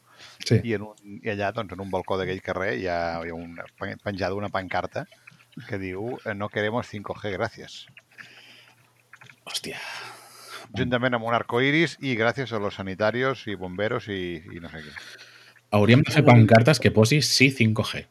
[0.45, 0.59] Sí.
[0.63, 3.35] i, en un, i allà, doncs, en un balcó d'aquell carrer hi ha, hi ha
[3.35, 3.65] una,
[4.03, 5.05] penjada una pancarta
[5.67, 7.85] que diu eh, no queremos 5G, gràcies.
[9.45, 9.79] Hòstia.
[10.75, 14.71] Juntament amb un arco iris i gràcies a los sanitarios i bomberos i, i no
[14.71, 14.93] sé què.
[15.75, 18.05] Hauríem de fer pancartes que posi sí 5G.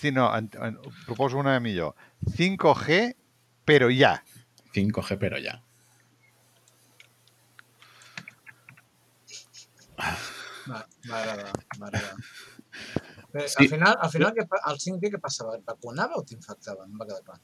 [0.00, 1.94] Sí, no, en, en, proposo una millor.
[2.36, 3.14] 5G,
[3.64, 4.18] però ja.
[4.74, 5.54] 5G, però ja.
[10.68, 12.14] Va- M'agrada, m'agrada.
[13.34, 13.64] Sí.
[13.64, 15.56] Al final, al final què, pa- el 5G què passava?
[15.58, 16.86] Et vacunava o t'infectava?
[16.86, 17.40] No em va quedar clar.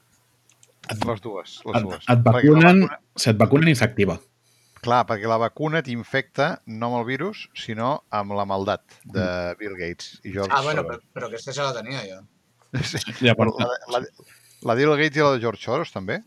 [1.05, 2.07] Les dues, les Et, dues.
[2.09, 4.17] et vacunen, vacuna- se't vacunen i s'activa.
[4.81, 9.25] Clar, perquè la vacuna t'infecta no amb el virus, sinó amb la maldat de
[9.59, 12.21] Bill Gates i George Ah, bueno, però, però aquesta ja la tenia jo.
[12.81, 12.97] Sí.
[13.21, 13.99] Ja, la, la,
[14.63, 16.21] la de Bill Gates i la de George Soros, també?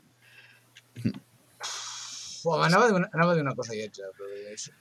[1.02, 4.72] Uf, anava, a dir una, anava a dir una cosa lletja, però dir, això,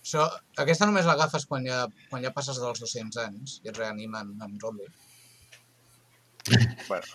[0.00, 0.26] això,
[0.64, 4.60] aquesta només l'agafes quan, ja, quan ja passes dels 200 anys i et reanimen amb
[4.62, 4.86] zombi.
[6.88, 7.06] Bueno,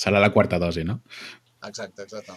[0.00, 1.00] serà la quarta dosi, no?
[1.66, 2.36] Exacte, exacte.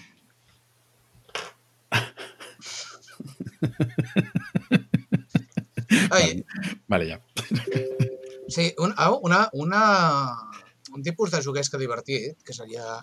[6.11, 6.43] Ai,
[6.87, 7.19] Vale, ja.
[8.47, 9.81] Sí, un, una, una,
[10.95, 12.99] un tipus de juguesca divertit, que seria...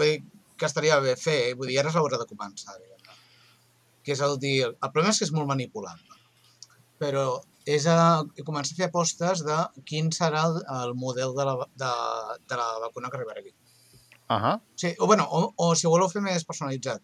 [0.00, 0.20] Dir,
[0.58, 3.18] que estaria bé fer, vull dir, ara és l'hora de començar, diguem-ne.
[4.04, 4.58] Que és el dir...
[4.68, 6.20] El problema és que és molt manipulable.
[7.02, 7.26] Però
[7.66, 11.92] és a, començar a fer apostes de quin serà el, el model de la, de,
[12.50, 13.54] de la vacuna que arribarà aquí.
[14.28, 14.60] ahà.
[14.76, 17.02] Sí, o, bueno, o, o si voleu fer més personalitzat,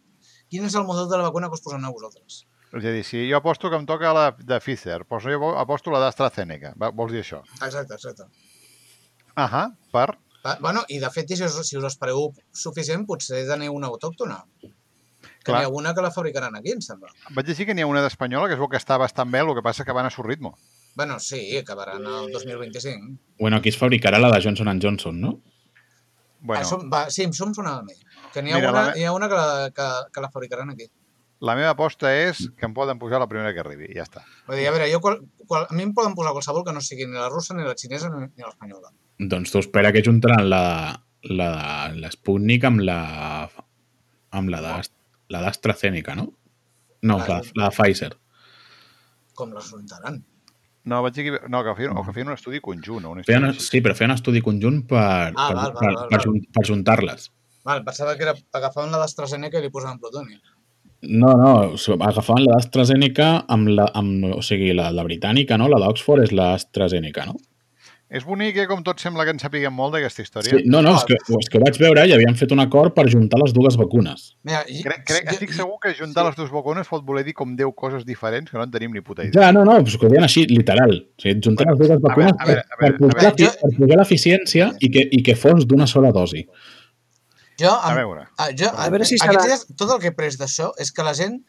[0.51, 2.45] quin és el model de la vacuna que us poseu a vosaltres?
[2.71, 5.91] És a dir, si jo aposto que em toca la de Pfizer, doncs jo aposto
[5.91, 6.75] la d'AstraZeneca.
[6.95, 7.43] Vols dir això?
[7.61, 8.29] Exacte, exacte.
[9.35, 10.13] Ahà, per...
[10.45, 14.39] Va, bueno, i de fet, si us, si us espereu suficient, potser teniu una autòctona.
[15.45, 17.09] Que n'hi ha una que la fabricaran aquí, em sembla.
[17.37, 19.55] Vaig llegir que n'hi ha una d'espanyola que es veu que està bastant bé, el
[19.57, 20.55] que passa que van a su ritmo.
[20.97, 23.17] Bueno, sí, acabaran el 2025.
[23.39, 25.31] Bueno, aquí es fabricarà la de Johnson Johnson, no?
[25.31, 25.51] Bueno.
[26.43, 27.93] Bueno, Ah, som, va, sí, em som sonant a mi.
[28.33, 30.71] Que n'hi ha, Mira, una, la- hi ha una que la, que, que la fabricaran
[30.71, 30.87] aquí.
[31.41, 34.21] la meva aposta és que em poden pujar la primera que arribi, i ja està.
[34.47, 36.83] Vull dir, a veure, jo, qual, qual, a mi em poden posar qualsevol que no
[36.85, 38.91] sigui ni la russa, ni la xinesa, ni, ni l'espanyola.
[39.21, 40.63] Doncs tu espera que juntaran la,
[41.29, 41.51] la,
[41.93, 43.01] l'Sputnik amb la
[44.33, 44.91] amb la de-
[45.35, 46.31] la d'AstraZeneca, no?
[47.03, 48.13] No, la, la de Pfizer.
[49.37, 50.21] Com les juntaran.
[50.91, 53.05] No, vaig dir que, no, que feien, o que feien un estudi conjunt.
[53.11, 53.69] Un Feien, estudi així.
[53.77, 55.03] sí, però feien estudi conjunt per,
[55.37, 56.25] Ah, per, val, val, per, val, per, val.
[56.25, 57.29] jun- per juntar-les.
[57.69, 60.39] Val, pensava que era agafaven la d'AstraZeneca i li posaven plutoni.
[61.03, 65.69] No, no, agafaven la d'AstraZeneca amb la, amb, o sigui, la, la britànica, no?
[65.69, 67.37] La d'Oxford és l'AstraZeneca, no?
[68.11, 70.57] És bonic, eh, com tot sembla que en sapiguem molt d'aquesta història.
[70.57, 72.91] Sí, no, no, és que, és que ho vaig veure i havien fet un acord
[72.97, 74.33] per juntar les dues vacunes.
[74.43, 77.37] Mira, i, Crec, crec, jo- estic segur que juntar les dues vacunes pot voler dir
[77.39, 79.45] com 10 coses diferents que no en tenim ni puta idea.
[79.47, 80.97] Ja, no, no, però que ho deien així, literal.
[81.07, 83.31] O sigui, juntar les dues vacunes a veure, a per, veure, a veure.
[83.31, 86.43] l'efi- per pujar l'eficiència i, que, i que fos d'una sola dosi.
[87.63, 90.17] Jo, A amb, veure, Ah, jo, A veure si serà- dies, tot el que he
[90.19, 91.45] pres d'això és que la gent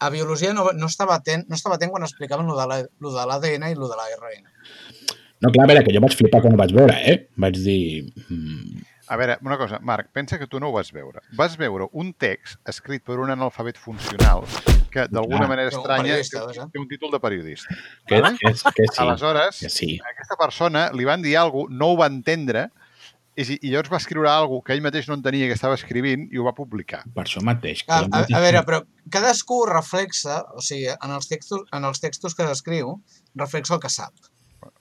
[0.00, 3.10] a biologia no, no, estava atent, no estava atent quan explicaven lo de la- lo
[3.12, 4.46] de l'ADN i lo de l'ARN.
[5.40, 7.18] No, clar, a veure, que jo vaig flipar quan ho vaig veure, eh?
[7.40, 8.12] Vaig dir...
[8.28, 11.18] Mm, a veure, una cosa, Marc, pensa que tu no ho vas veure.
[11.34, 14.44] Vas veure un text escrit per un analfabet funcional
[14.92, 15.48] que d'alguna Ah.
[15.50, 17.74] manera estranya periodista, té, un títol de periodista.
[18.06, 18.36] que, Vale?
[18.38, 19.90] que, que sí, Aleshores, que sí.
[20.04, 22.68] a aquesta persona li van dir alguna cosa, no ho va entendre,
[23.34, 26.28] i, si- i llavors va escriure alguna que ell mateix no entenia que estava escrivint
[26.30, 27.02] i ho va publicar.
[27.14, 27.82] Per això mateix.
[27.82, 31.66] que A, la a, nota- a veure, però cadascú reflexa, o sigui, en els textos,
[31.72, 33.00] en els textos que s'escriu,
[33.34, 34.14] reflexa el que sap.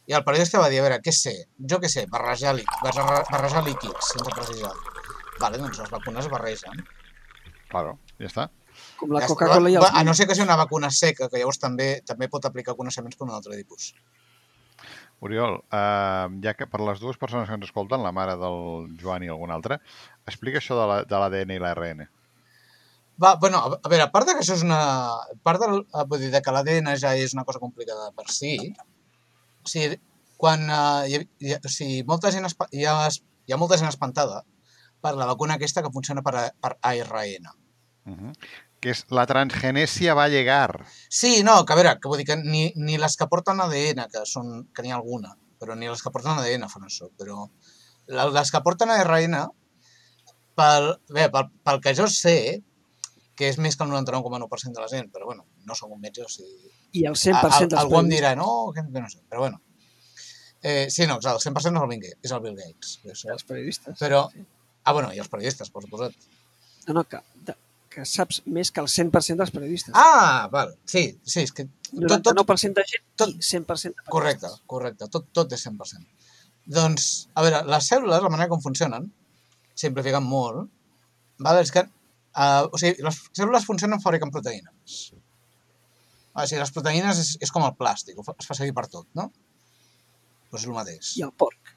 [0.10, 1.36] I el periodista va dir, a veure, què sé?
[1.72, 4.74] Jo què sé, barrejar, lí- barrejar, barrejar líquids, sense precisar.
[5.40, 6.82] Vale, doncs les vacunes es barregen.
[7.70, 8.48] Claro, ja està.
[8.98, 9.36] Com la Ja està.
[9.36, 9.86] Coca-Cola i el...
[9.86, 13.16] A no ser que sigui una vacuna seca, que llavors també també pot aplicar coneixements
[13.20, 13.92] per un altre tipus.
[15.22, 19.26] Oriol, eh, ja que per les dues persones que ens escolten, la mare del Joan
[19.28, 19.78] i algun altre,
[20.26, 22.06] explica això de la- de l'ADN i l'ARN.
[23.22, 24.80] Va, bueno, a a veure, a part de que això és una...
[25.20, 28.30] A part del, eh, vull dir, de que l'ADN ja és una cosa complicada per
[28.32, 28.54] si,
[29.64, 30.00] o sigui,
[30.40, 34.44] quan uh, hi, hi, o sigui, molta gent hi, ha, hi ha molta gent espantada
[35.02, 37.48] per la vacuna aquesta que funciona per, a- per ARN.
[38.06, 38.34] Uh -huh.
[38.80, 40.86] Que és la transgenèsia va llegar.
[41.10, 44.08] Sí, no, que a veure, que vull dir que ni, ni les que porten ADN,
[44.12, 47.10] que són que n'hi ha alguna, però ni les que porten ADN fan això.
[47.18, 47.50] Però
[48.08, 49.36] les que porten ARN,
[50.56, 52.64] pel, bé, pel, pel que jo sé,
[53.36, 56.26] que és més que el 99,9% de la gent, però bueno, no som un metge,
[56.26, 56.70] o sigui...
[57.00, 59.62] I el a- 100% a- dels algú em dirà, no, que, no sé, però bueno.
[60.62, 62.98] Eh, sí, no, clar, el 100% no és el Bill Gates, és el Bill Gates.
[63.06, 63.30] Això.
[63.32, 63.96] dels periodistes.
[64.02, 64.44] Però, Sí.
[64.84, 66.16] ah, bueno, i els periodistes, per suposat.
[66.90, 67.56] No, no, que, de,
[67.90, 69.94] que saps més que el 100% dels periodistes.
[69.96, 74.04] Ah, val, sí, sí, és que tot, tot, 99% de gent tot- i 100% de
[74.04, 74.10] periodistes.
[74.18, 75.08] Correcte, correcte.
[75.16, 76.06] Tot, tot és 100%.
[76.70, 79.08] Doncs, a veure, les cèl·lules, la manera com funcionen,
[79.80, 80.68] simplificant molt,
[81.40, 81.58] val?
[81.64, 85.00] és que uh, o sigui, les cèl·lules funcionen fabricant proteïnes.
[86.34, 89.30] O sigui, les proteïnes és, és com el plàstic, es fa servir per tot, no?
[90.50, 91.14] Doncs és el mateix.
[91.20, 91.74] I el porc.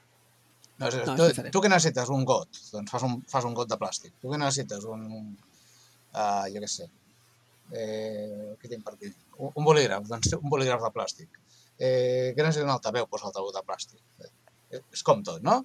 [0.79, 1.53] No, és, No, és tu, diferent.
[1.53, 4.13] tu que necessites un got, doncs fas un, fas un got de plàstic.
[4.21, 5.05] Tu que necessites un,
[6.13, 6.89] uh, jo què sé,
[7.73, 9.11] eh, què tinc per aquí?
[9.37, 11.39] Un, un bolígraf, doncs un bolígraf de plàstic.
[11.77, 13.07] Eh, què necessita un altaveu?
[13.09, 14.01] Doncs altaveu de plàstic.
[14.23, 15.61] Eh, és com tot, no?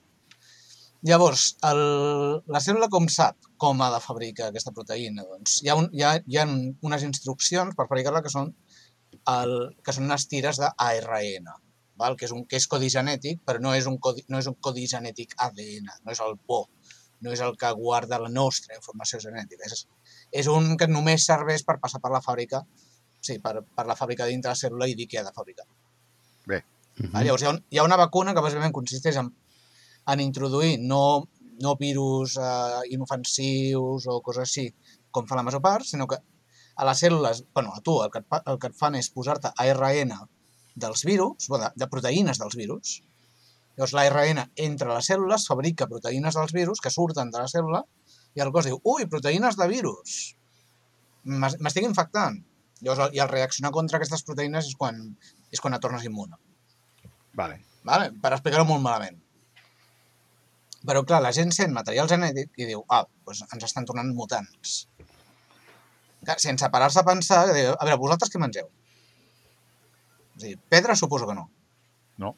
[1.07, 1.81] Llavors, el,
[2.51, 5.23] la cèl·lula com sap com ha de fabricar aquesta proteïna?
[5.31, 8.51] Doncs hi ha, un, hi ha, hi ha unes instruccions per fabricar-la que són
[9.33, 9.55] el,
[9.85, 11.51] que són unes tires d'ARN,
[12.01, 12.17] val?
[12.17, 14.57] que és un que és codi genètic, però no és un codi, no és un
[14.61, 16.69] codi genètic ADN, no és el por,
[17.25, 19.67] no és el que guarda la nostra informació genètica.
[19.67, 19.87] És,
[20.43, 22.63] és un que només serveix per passar per la fàbrica,
[23.21, 25.67] sí, per, per la fàbrica dintre la cèl·lula i dir què ha de fabricar.
[26.99, 27.13] Mhm.
[27.13, 27.25] Val?
[27.25, 29.31] Llavors, hi ha, un, hi ha una vacuna que bàsicament consisteix en,
[30.13, 31.03] en introduir no,
[31.63, 34.67] no virus eh, inofensius o coses així,
[35.11, 36.19] com fa la major part, sinó que
[36.79, 39.51] a les cèl·lules, bueno, a tu el que et, el que et fan és posar-te
[39.59, 40.13] ARN
[40.79, 43.01] dels virus, de, de proteïnes dels virus.
[43.79, 47.83] Llavors l'ARN entra a les cèl·lules, fabrica proteïnes dels virus que surten de la cèl·lula
[48.39, 50.19] i el cos diu, ui, proteïnes de virus,
[51.29, 52.39] M'es- m'estic infectant.
[52.81, 55.01] Llavors, i el reaccionar contra aquestes proteïnes és quan,
[55.53, 56.39] és quan et tornes immune.
[57.37, 57.59] Vale.
[57.85, 58.13] Vale?
[58.23, 59.19] Per explicar-ho molt malament.
[60.87, 64.85] Però, clar, la gent sent material genètic i diu, ah, doncs ens estan tornant mutants.
[66.39, 68.69] Sense parar-se a pensar, a veure, vosaltres què mengeu?
[70.37, 71.49] És a dir, pedra suposo que no.
[72.19, 72.35] No.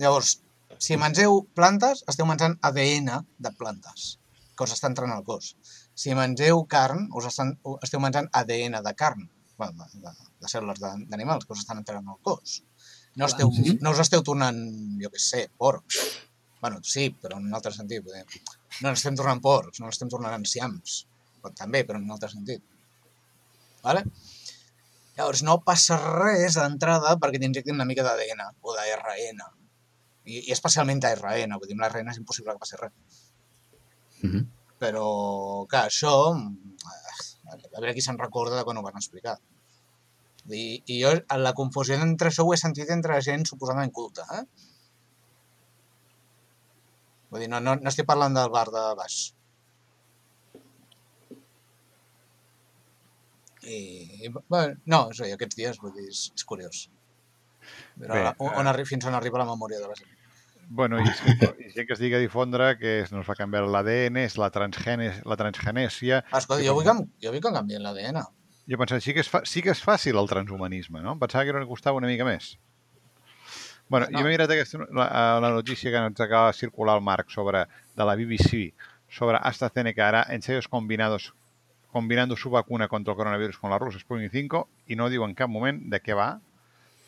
[0.00, 0.38] Llavors,
[0.82, 4.18] si mengeu plantes, esteu menjant ADN de plantes,
[4.56, 5.52] que us està entrant al cos.
[5.94, 9.28] Si mengeu carn, us estan, esteu menjant ADN de carn,
[9.60, 9.68] de,
[10.02, 12.62] de, de cèl·lules de- d'animals que us estan entrant al cos.
[13.14, 13.76] No, esteu, sí.
[13.82, 14.58] no us esteu tornant,
[14.98, 16.00] jo què sé, porcs.
[16.64, 18.06] bueno, sí, però en un altre sentit.
[18.80, 21.04] No ens estem tornant porcs, no ens estem tornant enciams.
[21.52, 22.62] També, però en un altre sentit.
[23.84, 24.04] Vale?
[25.18, 29.42] Llavors, no passa res d'entrada perquè t'injectin una mica d'ADN o d'ARN.
[30.24, 32.94] I, I especialment d'ARN, vull dir, amb l'ARN és impossible que passi res.
[34.24, 34.46] Mhm.
[34.80, 35.08] Però,
[35.70, 36.14] clar, això...
[36.34, 37.02] eh,
[37.54, 39.36] A veure qui se'n recorda de quan ho van explicar.
[40.50, 44.42] I, I jo, la confusió entre això ho he sentit entre gent suposadament culta, eh?
[47.30, 49.34] Vull dir, no, no, no estic parlant del bar de baix.
[53.66, 53.78] I,
[54.26, 56.84] i bueno, no, és a dir, aquests dies, vull dir, és, és curiós.
[57.98, 60.10] Però Bé, on, on arri, fins on arriba la memòria de la gent.
[60.68, 64.16] Bueno, i, i gent que es digui a difondre que es nos va canviar l'ADN,
[64.24, 66.22] és la, transgenes, la transgenèsia.
[66.30, 66.94] Ah, escolta, jo vull que,
[67.24, 68.22] jo vull que canvien l'ADN.
[68.72, 71.12] Jo pensava, sí que, és fa, sí que és fàcil el transhumanisme, no?
[71.16, 72.54] Em Pensava que que costava una mica més.
[73.92, 74.18] Bueno, No.
[74.18, 75.06] jo m'he mirat aquesta, la,
[75.44, 78.72] la notícia que ens acaba de circular el Marc sobre, de la BBC
[79.12, 81.34] sobre AstraZeneca ara ensayos combinados
[81.94, 85.34] combinando su vacuna contra el coronavirus con la rusa Sputnik 5 i no diu en
[85.38, 86.32] cap moment de què va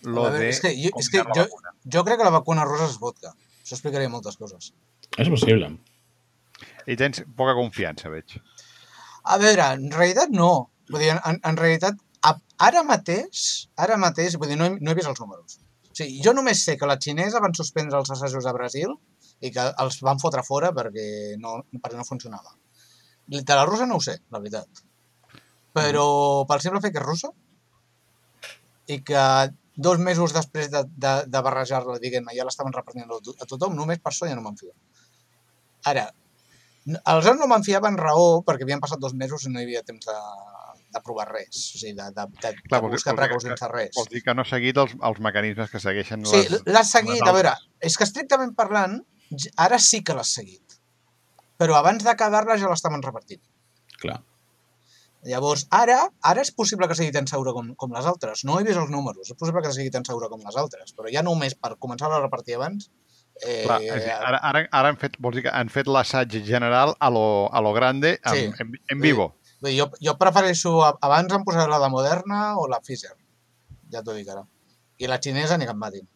[0.07, 1.73] lo A veure, de és que jo- és que jo- vacuna.
[1.93, 3.33] Jo crec que la vacuna rosa és vodka.
[3.65, 4.71] Això explicaria moltes coses.
[5.19, 5.73] És possible.
[6.87, 8.37] I tens poca confiança, veig.
[9.25, 10.71] A veure, en realitat no.
[10.89, 11.97] Vull dir, en, en realitat,
[12.63, 13.41] ara mateix,
[13.77, 15.59] ara mateix, vull dir, no he, no he vist els números.
[15.91, 18.95] O sigui, jo només sé que la xinesa van suspendre els assajos a Brasil
[19.41, 22.55] i que els van fotre fora perquè no, perquè no funcionava.
[23.27, 24.83] De la russa no ho sé, la veritat.
[25.77, 26.07] Però
[26.49, 27.33] pel simple fet que és russa
[28.87, 29.23] i que
[29.77, 33.75] dos mesos després de, de, de barrejar-la, diguem-ne, ja l'estaven repartint a to- a tothom,
[33.77, 34.71] només per això ja no me'n fio.
[35.91, 36.07] Ara,
[37.05, 39.83] aleshores no me'n fiava en raó perquè havien passat dos mesos i no hi havia
[39.87, 40.17] temps de,
[40.95, 43.93] de provar res, o sigui, de, de, de, Clar, de buscar precaucions de res.
[43.99, 46.63] Vols dir que no ha seguit els, els mecanismes que segueixen Sí, les...
[46.71, 47.53] l'has seguit, les a veure,
[47.91, 49.01] és que estrictament parlant,
[49.67, 50.63] ara sí que l'has seguit.
[51.57, 53.41] Però abans d'acabar-la ja l'estaven repartint.
[54.03, 54.19] Clar.
[55.27, 58.45] Llavors, ara ara és possible que sigui tan segura com, com les altres.
[58.47, 61.11] No he vist els números, és possible que sigui tan segura com les altres, però
[61.11, 62.91] ja només per començar a repartir abans...
[63.43, 65.91] Eh, Clar, és a dir, ara, ara, ara han fet, vols dir que han fet
[65.93, 68.47] l'assaig general a lo, a lo grande amb, Sí.
[68.63, 69.27] en, en vivo.
[69.61, 70.77] Vull dir, jo, jo prefereixo...
[71.05, 73.13] Abans em posaré la de Moderna o la Pfizer.
[73.93, 74.47] Ja t'ho dic ara.
[75.03, 76.07] I la xinesa ni que em matin.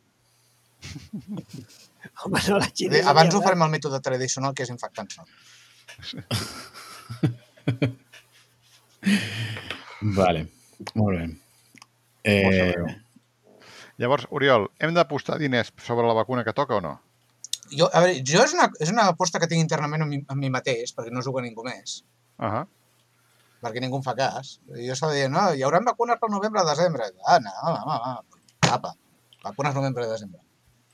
[2.25, 2.97] Home, no, la xinesa...
[2.97, 5.21] dir, Abans ho farem el mètode tradicional, que és infectant-se.
[10.19, 10.41] Vale,
[10.97, 11.25] molt bé.
[12.31, 12.75] Eh.
[14.01, 16.95] Llavors, Oriol, hem d'apostar diners sobre la vacuna que toca o no?
[17.71, 20.41] Jo, a veure, jo és una, és una aposta que tinc internament amb mi, amb
[20.43, 21.89] mi mateix, perquè no juga ningú més,
[22.41, 22.65] Uh
[23.61, 24.47] perquè ningú em fa cas.
[24.73, 27.05] Jo estava dient, no, hi haurà vacunes pel novembre-desembre.
[27.29, 28.25] Ah, no, home, home, home.
[28.73, 28.91] Apa,
[29.45, 30.41] vacunes novembre-desembre.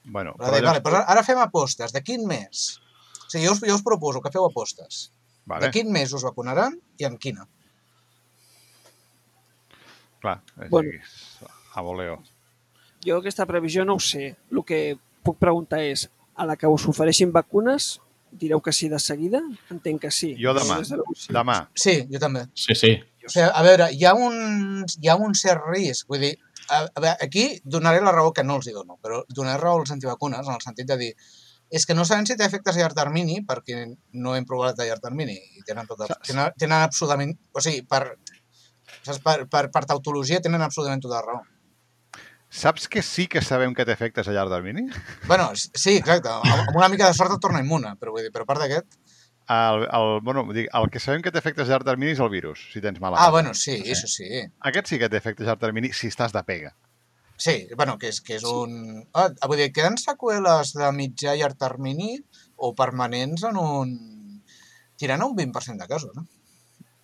[0.07, 1.93] Bueno, Però deia, vale, doncs ara fem apostes.
[1.93, 2.79] De quin mes?
[3.27, 5.11] O sigui, jo us, jo us proposo que feu apostes.
[5.45, 7.47] vale, De quin mes us vacunaran i amb quina?
[10.21, 10.91] clar, és Bueno.
[10.91, 12.23] aquí, a voleo.
[13.05, 14.37] Jo aquesta previsió no ho sé.
[14.51, 18.01] El que puc preguntar és, a la que us ofereixin vacunes,
[18.33, 19.41] direu que sí de seguida?
[19.71, 20.35] Entenc que sí.
[20.41, 20.79] Jo demà.
[20.81, 20.85] De
[21.15, 21.33] sí.
[21.33, 22.47] Demà, Sí, jo també.
[22.55, 22.95] sí, sí.
[23.27, 26.07] O sigui, a veure, hi ha un, hi ha un cert risc.
[26.09, 26.39] Vull dir,
[26.69, 29.81] a, a veure, aquí donaré la raó que no els hi dono, però donaré raó
[29.81, 31.13] als antivacunes en el sentit de dir
[31.71, 33.83] és que no sabem si té efectes a llarg termini perquè
[34.23, 37.35] no hem provat a llarg termini i tenen, tot, tenen, tenen absolutament...
[37.53, 38.05] O sigui, per,
[39.03, 41.43] saps, per, per, per tautologia tenen absolutament tota la raó.
[42.57, 44.87] saps que sí que sabem que té efectes a llarg termini?
[45.27, 46.31] bueno, sí, exacte.
[46.31, 48.63] Amb amb una mica de sort et torna immune, però vull dir, però a part
[48.63, 48.99] d'aquest...
[49.49, 52.33] El, el, bueno, dic, el que sabem que té efectes a llarg termini és el
[52.33, 54.27] virus, si tens mala Ah, bueno, sí, això sí.
[54.71, 56.73] Aquest sí que té efectes a llarg termini si estàs de pega.
[57.39, 59.05] Sí, bueno, que és, que és un...
[59.15, 62.17] Ah, vull dir, queden seqüeles de mitjà i llarg termini
[62.57, 63.93] o permanents en un...
[64.97, 66.25] tirant a un 20% de casos, no?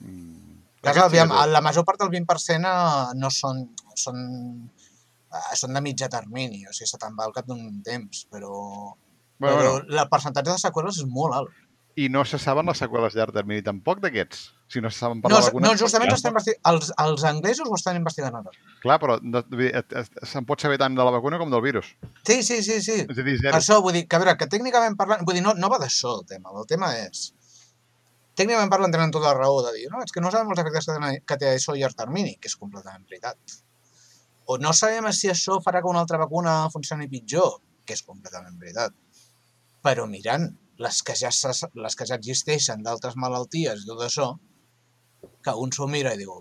[0.01, 0.59] Mm.
[0.83, 3.61] Clar, sí aviam, la major part del 20% eh, no són,
[3.95, 4.23] són,
[5.31, 8.57] eh, són de mitjà termini, o sigui, se te'n va al cap d'un temps, però,
[9.43, 11.55] Bueno, però bueno, el percentatge de seqüeles és molt alt.
[11.97, 14.47] I no se saben les seqüeles llarg termini tampoc d'aquests.
[14.73, 15.67] Si no se saben per No, vacuna...
[15.69, 16.17] no, justament clar.
[16.17, 18.55] estan els, els anglesos ho estan investigant ara.
[18.81, 19.43] Clar, però no,
[20.31, 21.91] se'n pot saber tant de la vacuna com del virus.
[22.25, 22.97] Sí, sí, sí, sí.
[23.05, 23.59] És a dir, zero.
[23.59, 26.15] això, vull dir, que a veure, que tècnicament parlant, vull dir, no, no va d'això
[26.21, 27.29] el tema, el tema és...
[28.33, 30.89] Tècnicament parlant tenen tota la raó de dir, no, és que no sabem els efectes
[30.89, 33.59] que, tenen, que té això a llarg termini, que és completament veritat.
[34.49, 38.57] O no sabem si això farà que una altra vacuna funcioni pitjor, que és completament
[38.57, 38.97] veritat.
[39.85, 41.31] Però mirant les que ja,
[41.75, 44.29] les que ja existeixen d'altres malalties i tot això,
[45.43, 46.39] que un s'ho mira i diu,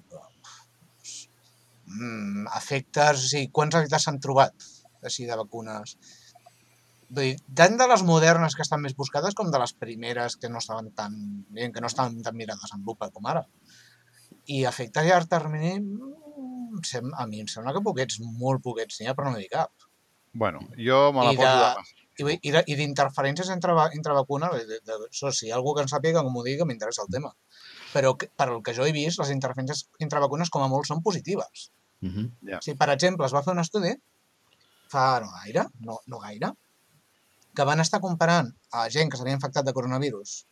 [1.87, 4.53] mm, efectes, sigui, quants efectes s'han trobat
[5.03, 5.97] així de vacunes?
[7.11, 10.49] Vull dir, tant de les modernes que estan més buscades com de les primeres que
[10.49, 11.17] no estaven tan,
[11.49, 13.43] diguem, que no estaven tan mirades en lupa com ara.
[14.47, 19.07] I efectes a llarg termini, mm, a mi em sembla que poquets, molt poquets n'hi
[19.11, 19.71] ha, però no n'hi cap.
[20.33, 21.83] Bueno, jo me la I poso de- demà.
[22.21, 25.75] I, i, de- i d'interferències entre, entre vacunes, de, de, això, si hi ha algú
[25.75, 27.33] que en sàpiga, que m'ho digui, que m'interessa el tema.
[27.93, 30.89] Però que, per el que jo he vist, les interferències entre vacunes com a molt
[30.89, 31.69] són positives.
[32.01, 32.57] Uh -huh.
[32.57, 33.95] O sigui, per exemple, es va fer un estudi
[34.91, 36.51] fa no gaire, no, no gaire,
[37.55, 40.45] que van estar comparant a gent que s'havia infectat de coronavirus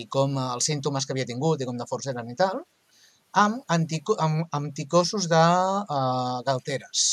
[0.00, 2.62] i com eh, els símptomes que havia tingut i com de forts eren i tal,
[3.44, 7.04] amb, antico, amb, amb anticossos de uh, galteres.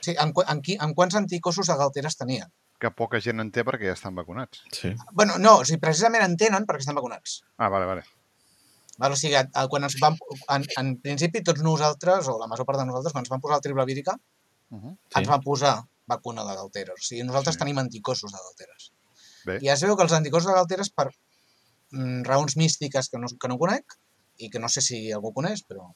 [0.00, 2.50] O sigui, en, en, qui, en quants anticossos de galteres tenien.
[2.80, 4.62] Que poca gent en té perquè ja estan vacunats.
[4.72, 4.94] Sí.
[5.12, 7.42] bueno, no, o sigui, precisament en tenen perquè estan vacunats.
[7.58, 8.04] Ah, vale, vale.
[9.00, 9.12] Val?
[9.12, 9.36] O sigui,
[9.72, 10.16] quan ens vam,
[10.56, 13.60] en, en principi tots nosaltres, o la major part de nosaltres, quan ens vam posar
[13.60, 14.18] el triple vírica,
[14.70, 14.92] Uh -huh.
[15.10, 15.18] Sí.
[15.18, 16.94] ens van posar vacuna de galteres.
[16.94, 17.58] O sigui, nosaltres Sí.
[17.58, 18.92] tenim anticossos de galteres.
[19.44, 19.58] Bé.
[19.62, 21.08] I es veu que els anticossos de galteres, per
[21.90, 23.84] mm, raons místiques que no, que no conec,
[24.38, 25.92] i que no sé si algú coneix, però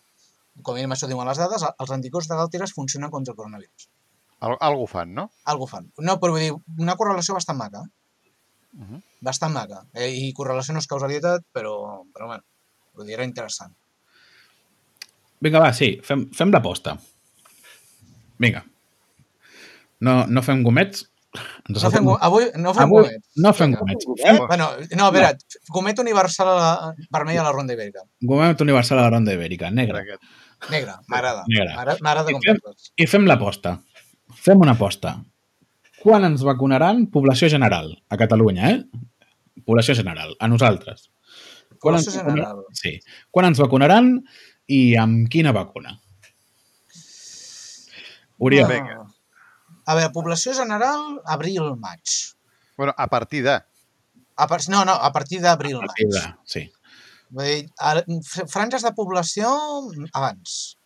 [0.63, 3.89] com a mínim això diuen les dades, els anticossos de galteres funcionen contra el coronavirus.
[4.45, 5.29] Al, algú fan, no?
[5.51, 5.87] Algo fan.
[6.05, 6.53] No, però vull dir,
[6.85, 7.81] una correlació bastant maca.
[7.85, 7.91] eh?
[8.75, 9.01] Uh -huh.
[9.21, 9.85] Bastant maca.
[9.95, 12.43] Eh, I correlació no és causalitat, però, però bueno,
[12.95, 13.73] vull dir, era interessant.
[15.41, 16.97] Vinga, va, sí, fem, fem l'aposta.
[18.39, 18.65] Vinga.
[20.01, 21.07] No, no fem gomets.
[21.69, 23.29] Ens No fem, avui no fem Avui gomets.
[23.37, 23.81] no fem Vinga.
[23.81, 24.05] gomets.
[24.47, 25.33] Bueno, no, a veure,
[25.69, 28.05] gomet universal a la, vermell a la ronda ibèrica.
[28.21, 30.05] Gomet universal a la ronda ibèrica, negre.
[30.71, 31.45] Negre, m'agrada.
[32.01, 32.61] M'agrada I com fem-.
[32.97, 33.79] I fem l'aposta.
[34.33, 35.17] Fem una aposta.
[36.03, 37.91] Quan ens vacunaran població general?
[38.13, 38.85] A Catalunya, eh?
[39.65, 41.11] Població general, a nosaltres.
[41.81, 42.65] Quan Població ens general.
[42.77, 42.99] Sí.
[43.31, 44.11] Quan ens vacunaran
[44.69, 45.99] i amb quina vacuna?
[48.39, 49.07] Oriol, Ah.
[49.87, 52.35] A veure, població general, abril-maig.
[52.77, 53.59] Bueno, a partir de...
[54.37, 54.61] A par...
[54.69, 55.87] No, no, a partir a d'abril-maig.
[55.93, 56.23] partir de...
[56.45, 56.63] Sí.
[57.31, 59.51] Vull dir, a- franges de població
[60.13, 60.79] abans.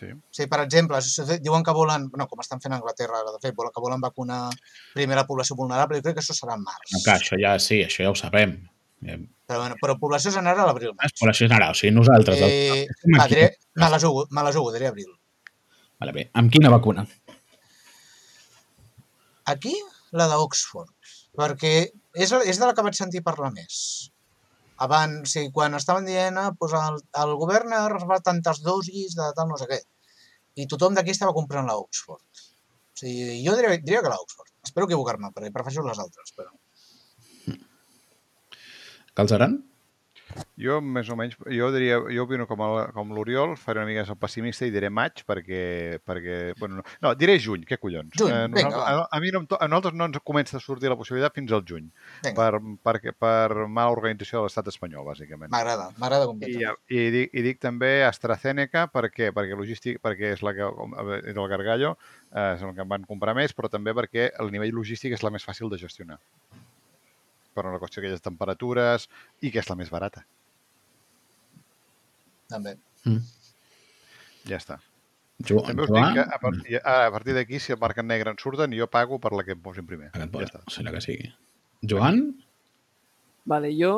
[0.00, 0.06] Sí.
[0.16, 0.98] O sigui, per exemple,
[1.44, 4.00] diuen que volen, no, com estan fent a Anglaterra ara, de fet, volen, que volen
[4.00, 4.46] vacunar
[4.94, 6.94] primer la població vulnerable, jo crec que això serà en març.
[6.94, 8.56] No, clar, això ja sí, això ja ho sabem.
[9.00, 11.14] Però, bueno, però població general, És abril-maig.
[11.20, 12.40] població general, o sigui, nosaltres.
[12.40, 12.86] el- Eh,
[13.20, 13.34] aquí.
[13.34, 15.12] diré, me la jugo, me la jugo, diré abril.
[15.98, 16.30] Vale, bé.
[16.34, 17.06] Amb quina vacuna?
[19.44, 19.74] aquí
[20.12, 20.90] la d'Oxford,
[21.36, 24.10] perquè és, és de la que vaig sentir parlar més.
[24.86, 29.16] Abans, o sigui, quan estaven dient, ah, doncs el, el govern ha reservat tantes dosis
[29.18, 29.80] de tal no sé què,
[30.56, 32.44] i tothom d'aquí estava comprant la Oxford.
[32.96, 34.52] O sigui, jo diria, diria que la Oxford.
[34.66, 36.52] Espero equivocar-me, perquè prefereixo les altres, però...
[39.20, 39.58] Calzaran?
[40.60, 44.04] Jo, més o menys, jo diria, jo opino com, el, com l'Oriol, faré una mica
[44.04, 45.62] el pessimista i diré maig perquè,
[46.06, 48.12] perquè bueno, no, no, diré juny, què collons?
[48.20, 50.92] Juny, vinga, nosaltres, a, a, mi no, em a nosaltres no ens comença a sortir
[50.92, 51.88] la possibilitat fins al juny,
[52.26, 55.52] Vinga, per, per, per mala organització de l'estat espanyol, bàsicament.
[55.54, 56.82] m'agrada, m'agrada I, completament.
[56.92, 61.06] i, dic, I dic també AstraZeneca perquè, perquè, logístic, perquè és la que, com, a
[61.20, 61.94] és el Gargallo,
[62.34, 65.24] eh, és el que en van comprar més, però també perquè el nivell logístic és
[65.24, 66.20] la més fàcil de gestionar.
[67.54, 69.08] Per una qüestió d'aquelles temperatures
[69.42, 70.22] i que és la més barata.
[72.50, 72.76] També.
[74.48, 74.78] Ja està.
[75.40, 78.32] Jo, També us dic que a, partir, a partir d'aquí, si el marc en negre
[78.34, 80.10] en surten, jo pago per la que em posin primer.
[80.10, 80.60] Aquest Ja pot, està.
[80.74, 81.30] serà que sigui.
[81.88, 82.20] Joan?
[83.48, 83.94] Vale, jo,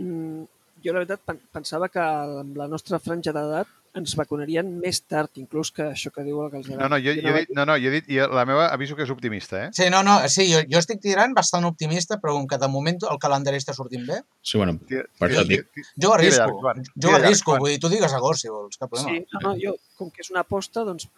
[0.00, 0.44] mm,
[0.84, 5.28] jo la veritat pen- pensava que amb la nostra franja d'edat ens vacunarien més tard,
[5.36, 6.80] inclús que això que diu el Galzeran.
[6.80, 8.96] No, no, jo, jo, he dit, no, no, jo he dit, i la meva aviso
[8.96, 9.70] que és optimista, eh?
[9.76, 13.02] Sí, no, no, sí, jo, jo estic tirant bastant optimista, però com que de moment
[13.10, 15.68] el calendari està sortint bé, Sí, bueno, per això dic.
[16.00, 16.72] jo arrisco.
[16.96, 19.12] Jo arrisco, vull dir, tu digues agost, si vols, cap problema.
[19.18, 21.10] Sí, no, no, jo, com que és una aposta, doncs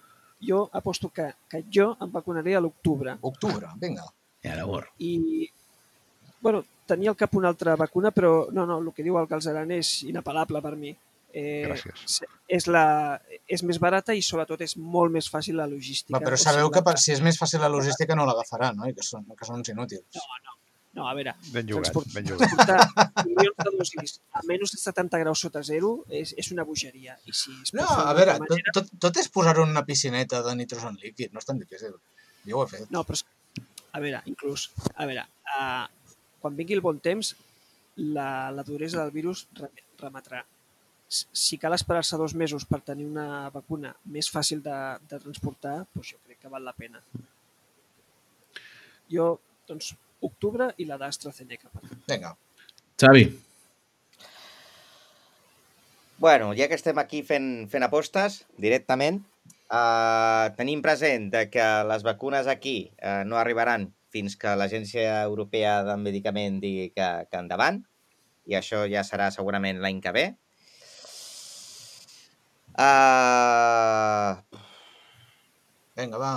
[0.45, 3.15] jo aposto que, que jo em vacunaré a l'octubre.
[3.23, 4.03] Octubre, vinga.
[4.43, 4.91] Ja, llavors.
[4.99, 5.47] I,
[6.43, 9.71] bueno, tenia al cap una altra vacuna, però no, no, el que diu el Galzeran
[9.73, 10.91] és inapel·lable per mi.
[11.35, 12.21] Eh, Gràcies.
[12.47, 12.85] És, la,
[13.51, 16.15] és més barata i sobretot és molt més fàcil la logística.
[16.15, 18.87] Va, però O sabeu que per- si és més fàcil la logística no l'agafaran, no?
[18.87, 20.05] I que són, que són uns inútils.
[20.95, 22.53] No, a veure, Ben jugat, Transport- ben jugat.
[22.55, 27.17] portar milions de dosis a menys de 70 graus sota zero és, és una bogeria.
[27.27, 30.55] I si es No, a veure, tot, manera- tot, tot és posar una piscineta de
[30.55, 31.97] nitrogen líquid, no és tan difícil.
[32.47, 32.87] Jo ho he fet.
[32.95, 33.25] No, però és...
[33.91, 35.27] a veure, inclús, a veure,
[35.59, 35.89] uh,
[36.39, 37.35] quan vingui el bon temps,
[37.97, 40.45] la, la duresa del virus re- remetrà.
[41.15, 44.79] Si cal esperar-se dos mesos per tenir una vacuna més fàcil de,
[45.11, 47.03] de transportar, doncs jo crec que val la pena.
[49.13, 49.35] Jo,
[49.69, 49.95] doncs,
[50.25, 51.71] octubre i la d'AstraZeneca.
[52.09, 52.35] Vinga.
[53.01, 53.27] Xavi,
[56.25, 59.19] Bueno, ja que estem aquí fent, fent apostes directament,
[59.69, 65.83] eh, tenim present de que les vacunes aquí eh, no arribaran fins que l'Agència Europea
[65.85, 67.83] del Medicament digui que, que endavant,
[68.47, 70.25] i això ja serà segurament l'any que ve.
[72.75, 74.35] Uh,
[75.95, 76.33] Vinga, va.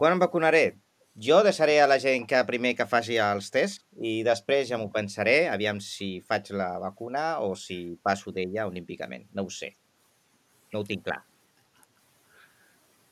[0.00, 0.78] quan em vacunaré?
[1.20, 4.88] Jo deixaré a la gent que primer que faci els tests i després ja m'ho
[4.94, 9.26] pensaré, aviam si faig la vacuna o si passo d'ella olímpicament.
[9.34, 9.74] No ho sé.
[10.72, 11.20] No ho tinc clar.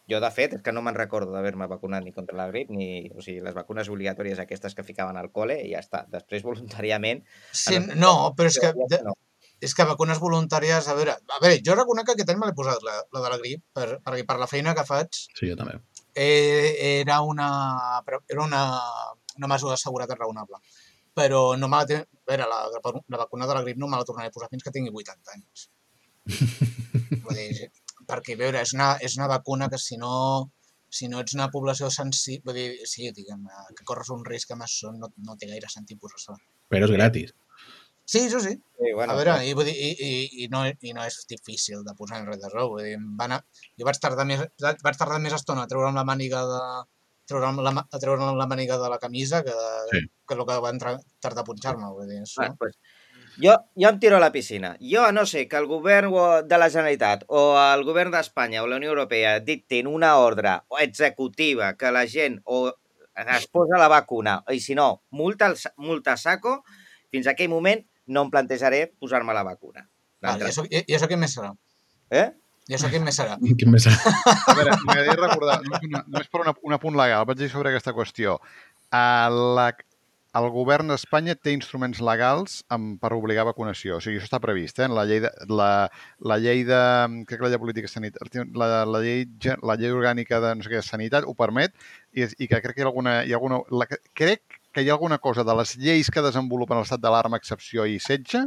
[0.07, 3.11] Jo, de fet, és que no me'n recordo d'haver-me vacunat ni contra la grip, ni...
[3.11, 6.05] O sigui, les vacunes obligatòries aquestes que ficaven al col·le i ja està.
[6.13, 7.25] Després, voluntàriament...
[7.51, 8.71] Sí, no, però és que,
[9.03, 9.17] no.
[9.61, 10.89] És que vacunes voluntàries...
[10.89, 13.31] A veure, a veure jo reconec que aquest any me l'he posat, la, la de
[13.33, 15.79] la grip, per, perquè per la feina que faig sí, jo també.
[16.15, 17.49] eh, era una,
[18.29, 18.63] era una,
[19.39, 20.61] una mesura de seguretat raonable.
[21.17, 22.59] Però no me la, té- a veure, la,
[23.09, 25.33] la vacuna de la grip no me la tornaré a posar fins que tingui 80
[25.39, 25.69] anys.
[27.25, 27.71] Vull dir,
[28.09, 30.13] perquè, a veure, és una, és una vacuna que si no,
[30.93, 33.47] si no ets una població sensible, vull dir, sí, diguem,
[33.77, 36.37] que corres un risc amb això, no, no té gaire sentit posar-se.
[36.73, 37.33] Però és gratis.
[38.07, 38.53] Sí, això sí.
[38.79, 41.81] Sí, bueno, A veure, i, vull dir, i, i, i, no, i no és difícil
[41.85, 42.69] de posar en res de raó.
[42.77, 43.41] Vull dir, em van a,
[43.79, 46.61] jo vaig tardar, més, vaig tardar més estona a treure'm la màniga de
[47.27, 49.55] treure'm la, a treure'm la màniga de la camisa que,
[49.91, 50.05] Sí.
[50.29, 51.89] que el que van tra- tardar a punxar-me.
[51.97, 52.45] Vull dir, això.
[52.45, 52.79] Bueno, pues,
[53.43, 54.77] jo, jo em tiro a la piscina.
[54.81, 56.15] Jo, a no sé que el govern
[56.47, 61.75] de la Generalitat o el govern d'Espanya o la Unió Europea dictin una ordre executiva
[61.77, 62.69] que la gent o
[63.17, 66.63] es posa la vacuna i si no, multa, al sa- multa a saco,
[67.11, 69.87] fins a aquell moment no em plantejaré posar-me la vacuna.
[70.23, 71.53] I, això, i, I això quin més serà?
[72.11, 72.29] Eh?
[72.67, 73.37] I això quin més serà?
[73.61, 74.15] Quin més serà?
[74.51, 78.41] A veure, m'agradaria recordar, només, per una, un apunt legal, vaig dir sobre aquesta qüestió.
[78.91, 79.69] La,
[80.37, 84.01] el govern d'Espanya té instruments legals amb, per obligar a vacunació.
[84.01, 84.89] O sigui, això està previst, eh?
[84.91, 85.71] La llei de, la,
[86.27, 86.81] la llei de...
[87.29, 88.45] Crec que la llei de política sanitària...
[88.59, 89.25] La, la, llei,
[89.63, 91.75] la llei orgànica de no sé què, sanitat ho permet
[92.13, 93.21] i, i que crec que hi ha alguna...
[93.23, 93.89] Hi ha alguna la,
[94.19, 97.97] crec que hi ha alguna cosa de les lleis que desenvolupen l'estat d'alarma, excepció i
[97.99, 98.45] setge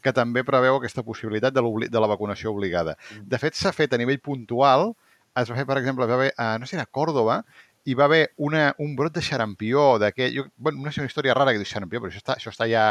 [0.00, 1.60] que també preveu aquesta possibilitat de,
[1.92, 2.94] de la vacunació obligada.
[3.20, 4.94] De fet, s'ha fet a nivell puntual,
[5.36, 7.42] es va fer, per exemple, va haver, a, no sé, a Còrdoba,
[7.84, 9.98] hi va haver una, un brot de xarampió,
[10.32, 12.66] jo- bueno, no sé, una història rara que diu xarampió, però això està, això està
[12.70, 12.86] ja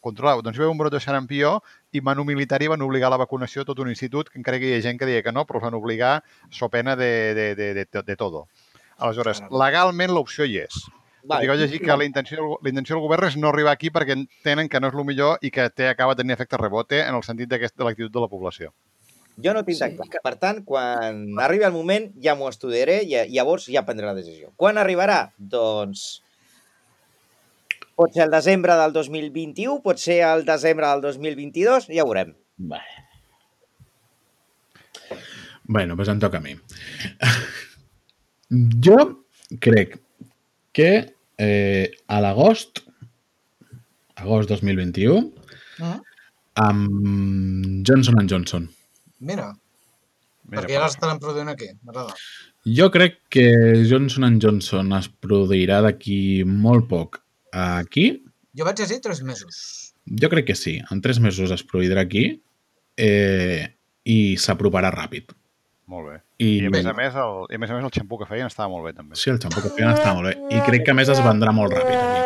[0.00, 0.40] controlat.
[0.44, 1.58] Doncs hi va haver un brot de xarampió
[1.92, 4.72] i Manu Militari van obligar a la vacunació a tot un institut, que encara que
[4.72, 6.16] hi ha gent que deia que no, però els van obligar
[6.50, 8.46] so pena de, de, de, de, de todo.
[8.98, 10.84] Aleshores, legalment l'opció hi és.
[11.24, 11.48] Vale.
[11.48, 14.68] Vaig llegir que la intenció, la intenció del govern és no arribar aquí perquè entenen
[14.68, 17.48] que no és el millor i que té, acaba tenint efecte rebote en el sentit
[17.48, 18.74] de l'actitud de la població.
[19.42, 20.20] Jo no tinc Sí, clar.
[20.22, 24.52] Per tant, quan arribi el moment ja m'ho estudiaré i llavors ja prendré la decisió.
[24.60, 25.32] Quan arribarà?
[25.38, 26.22] Doncs
[27.96, 32.34] pot ser el desembre del 2021, pot ser el desembre del 2022, ja ho veurem.
[32.58, 33.02] Vale.
[35.64, 36.54] Bueno, pues em toca a mi.
[38.84, 39.24] Jo
[39.58, 39.96] crec
[40.72, 42.84] que eh, a l'agost,
[44.16, 45.32] agost 2021,
[45.78, 46.00] Mm?
[46.54, 48.68] amb Johnson Johnson.
[49.18, 49.48] Mira,
[50.46, 51.70] Mira, perquè ja l'estan produint aquí.
[51.82, 52.14] M'agrada.
[52.64, 53.44] Jo crec que
[53.90, 57.18] Johnson Johnson es produirà d'aquí molt poc
[57.50, 58.22] aquí.
[58.54, 59.94] Jo vaig llegir tres mesos.
[60.06, 60.78] Jo crec que sí.
[60.92, 62.26] En tres mesos es produirà aquí
[62.96, 63.66] eh,
[64.04, 65.32] i s'aproparà ràpid.
[65.92, 66.14] Molt bé.
[66.40, 68.28] I, I a més a més, el, i a més a més el xampú que
[68.28, 69.18] feien estava molt bé també.
[69.20, 70.34] Sí, el xampú que feien està molt bé.
[70.56, 72.22] I crec que a més es vendrà molt ràpid aquí.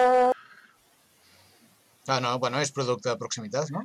[2.09, 3.83] Ah, no, bueno, és producte de proximitat, no?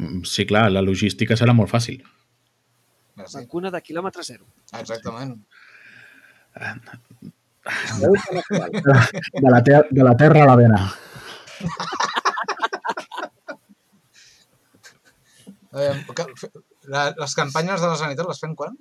[0.00, 2.00] Mm, Sí, clar, la logística serà molt fàcil.
[3.20, 4.48] Vacuna de quilòmetre zero.
[4.80, 5.36] exactament.
[8.02, 10.80] De la, ter de la terra a la vena.
[15.72, 15.92] Eh,
[16.88, 18.74] les campanyes de la sanitat les fem quan?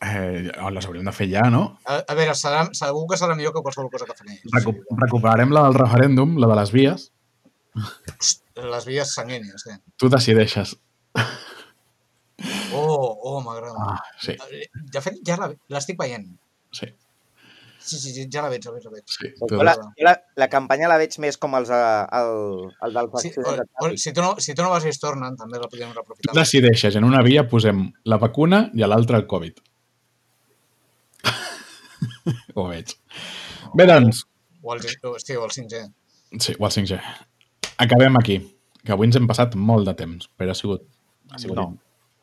[0.00, 1.78] Eh, les hauríem de fer ja, no?
[1.84, 4.46] A, a veure, serà, segur que serà millor que qualsevol cosa que fem ells.
[4.54, 4.72] Recu
[5.02, 7.10] recuperarem la del referèndum, la de les vies.
[8.56, 9.76] Les vies sanguínies, sí.
[10.00, 10.72] Tu decideixes.
[12.72, 13.76] Oh, oh, m'agrada.
[13.78, 16.26] Ah, sí, Eh, De fet, ja la- l'estic veient.
[16.72, 16.86] sí.
[17.82, 19.04] Sí, sí, sí, ja la veig, la veig, la veig.
[19.08, 19.28] sí.
[19.40, 22.92] Jo Tu, la, jo la, la campanya la veig més com els, eh, el, el
[22.92, 23.54] dels Sí, o,
[23.86, 25.96] o, si, tu no, si tu no vas i es tornen, també la podríem tu
[25.96, 26.34] reaprofitar.
[26.36, 26.94] decideixes.
[26.96, 29.60] En una via posem la vacuna i a l'altra el Covid.
[32.56, 32.94] Ho veig.
[33.74, 34.24] Bé, doncs,
[34.62, 35.78] O el, o, sí, o el 5G.
[36.38, 36.98] sí, o el 5G.
[37.80, 38.38] Acabem aquí.
[38.84, 40.84] Que avui ens hem passat molt de temps, però ha sigut,
[41.32, 41.64] ha sigut, No.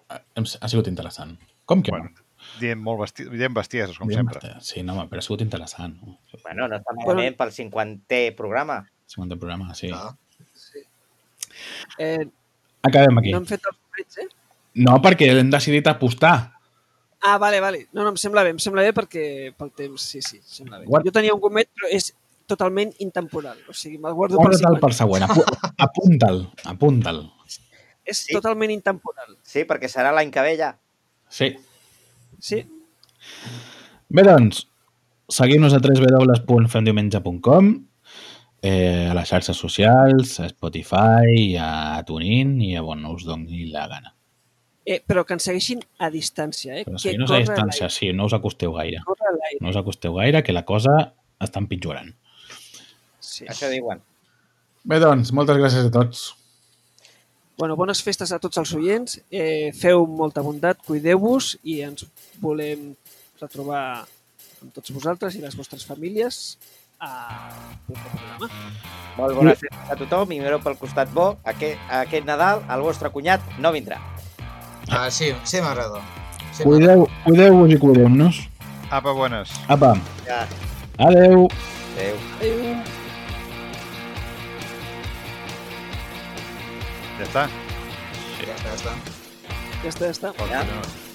[0.09, 0.19] ha,
[0.61, 1.35] ha sigut interessant.
[1.65, 2.23] Com que Bueno, no?
[2.61, 4.39] Diem, molt besti diem bestieses, com Diem sempre.
[4.39, 4.61] bastard.
[4.63, 5.97] Sí, no, home, però ha sigut interessant.
[6.01, 6.17] No?
[6.43, 8.79] Bueno, no està malament pel 50è programa.
[9.07, 9.89] 50 programa, sí.
[9.89, 10.13] Clar.
[11.97, 12.27] Eh,
[12.83, 13.31] Acabem aquí.
[13.33, 14.27] no hem fet els moments, eh?
[14.85, 16.56] No, perquè hem decidit apostar.
[17.23, 17.87] Ah, vale, vale.
[17.93, 20.79] No, no, em sembla bé, em sembla bé perquè pel temps, sí, sí, em sembla
[20.79, 20.85] bé.
[20.85, 22.13] Guarda- Jo tenia un gomet, però és
[22.45, 23.57] totalment intemporal.
[23.67, 24.79] O sigui, me'l guardo per sempre.
[24.79, 25.23] per següent.
[25.27, 25.43] Apu
[25.77, 27.23] apunta'l, apunta'l.
[28.05, 28.33] És Sí.
[28.33, 29.35] totalment intemporal.
[29.43, 30.77] Sí, perquè serà l'any que ve ja.
[31.27, 31.57] Sí.
[32.39, 32.63] Sí?
[34.09, 34.67] Bé, doncs,
[35.27, 37.73] seguim-nos a www.femdiumenge.com
[38.61, 43.87] eh, a les xarxes socials, a Spotify, a TuneIn i a on us doni la
[43.87, 44.13] gana.
[44.87, 46.85] Eh, però que ens segueixin a distància, eh?
[46.87, 49.01] Però que seguir-nos a distància, sí, no us acosteu gaire.
[49.59, 50.93] No us acosteu gaire, que la cosa
[51.43, 52.13] està empitjorant.
[53.19, 53.43] sí.
[53.51, 53.99] Això diuen.
[54.87, 56.29] Bé, doncs, moltes gràcies a tots.
[57.57, 59.17] Bueno, bones festes a tots els oients.
[59.29, 62.05] Eh, feu molta bondat, cuideu-vos i ens
[62.39, 62.93] volem
[63.41, 64.05] retrobar
[64.61, 66.57] amb tots vosaltres i les vostres famílies
[67.03, 67.11] a
[67.89, 68.49] programa.
[69.17, 71.33] Molt bones festes a tothom i mireu pel costat bo.
[71.43, 73.99] Aquest, aquest Nadal el vostre cunyat no vindrà.
[74.89, 76.01] Ah, sí, sí m'agrada.
[76.53, 76.95] Sí, m'agrada.
[76.95, 78.49] Cuideu- Cuideu-vos i cuidem-nos.
[78.89, 79.49] Apa, bones.
[79.67, 79.93] Apa,
[80.25, 80.47] Ja,
[80.97, 81.47] adeu.
[81.95, 82.15] adéu.
[82.39, 82.83] Adéu.
[87.17, 87.43] Ja està.
[88.45, 88.93] Ja està, ja està.
[89.83, 90.33] Ja està, ja està.
[90.37, 90.59] Pot Ja.
[90.63, 91.06] continuar.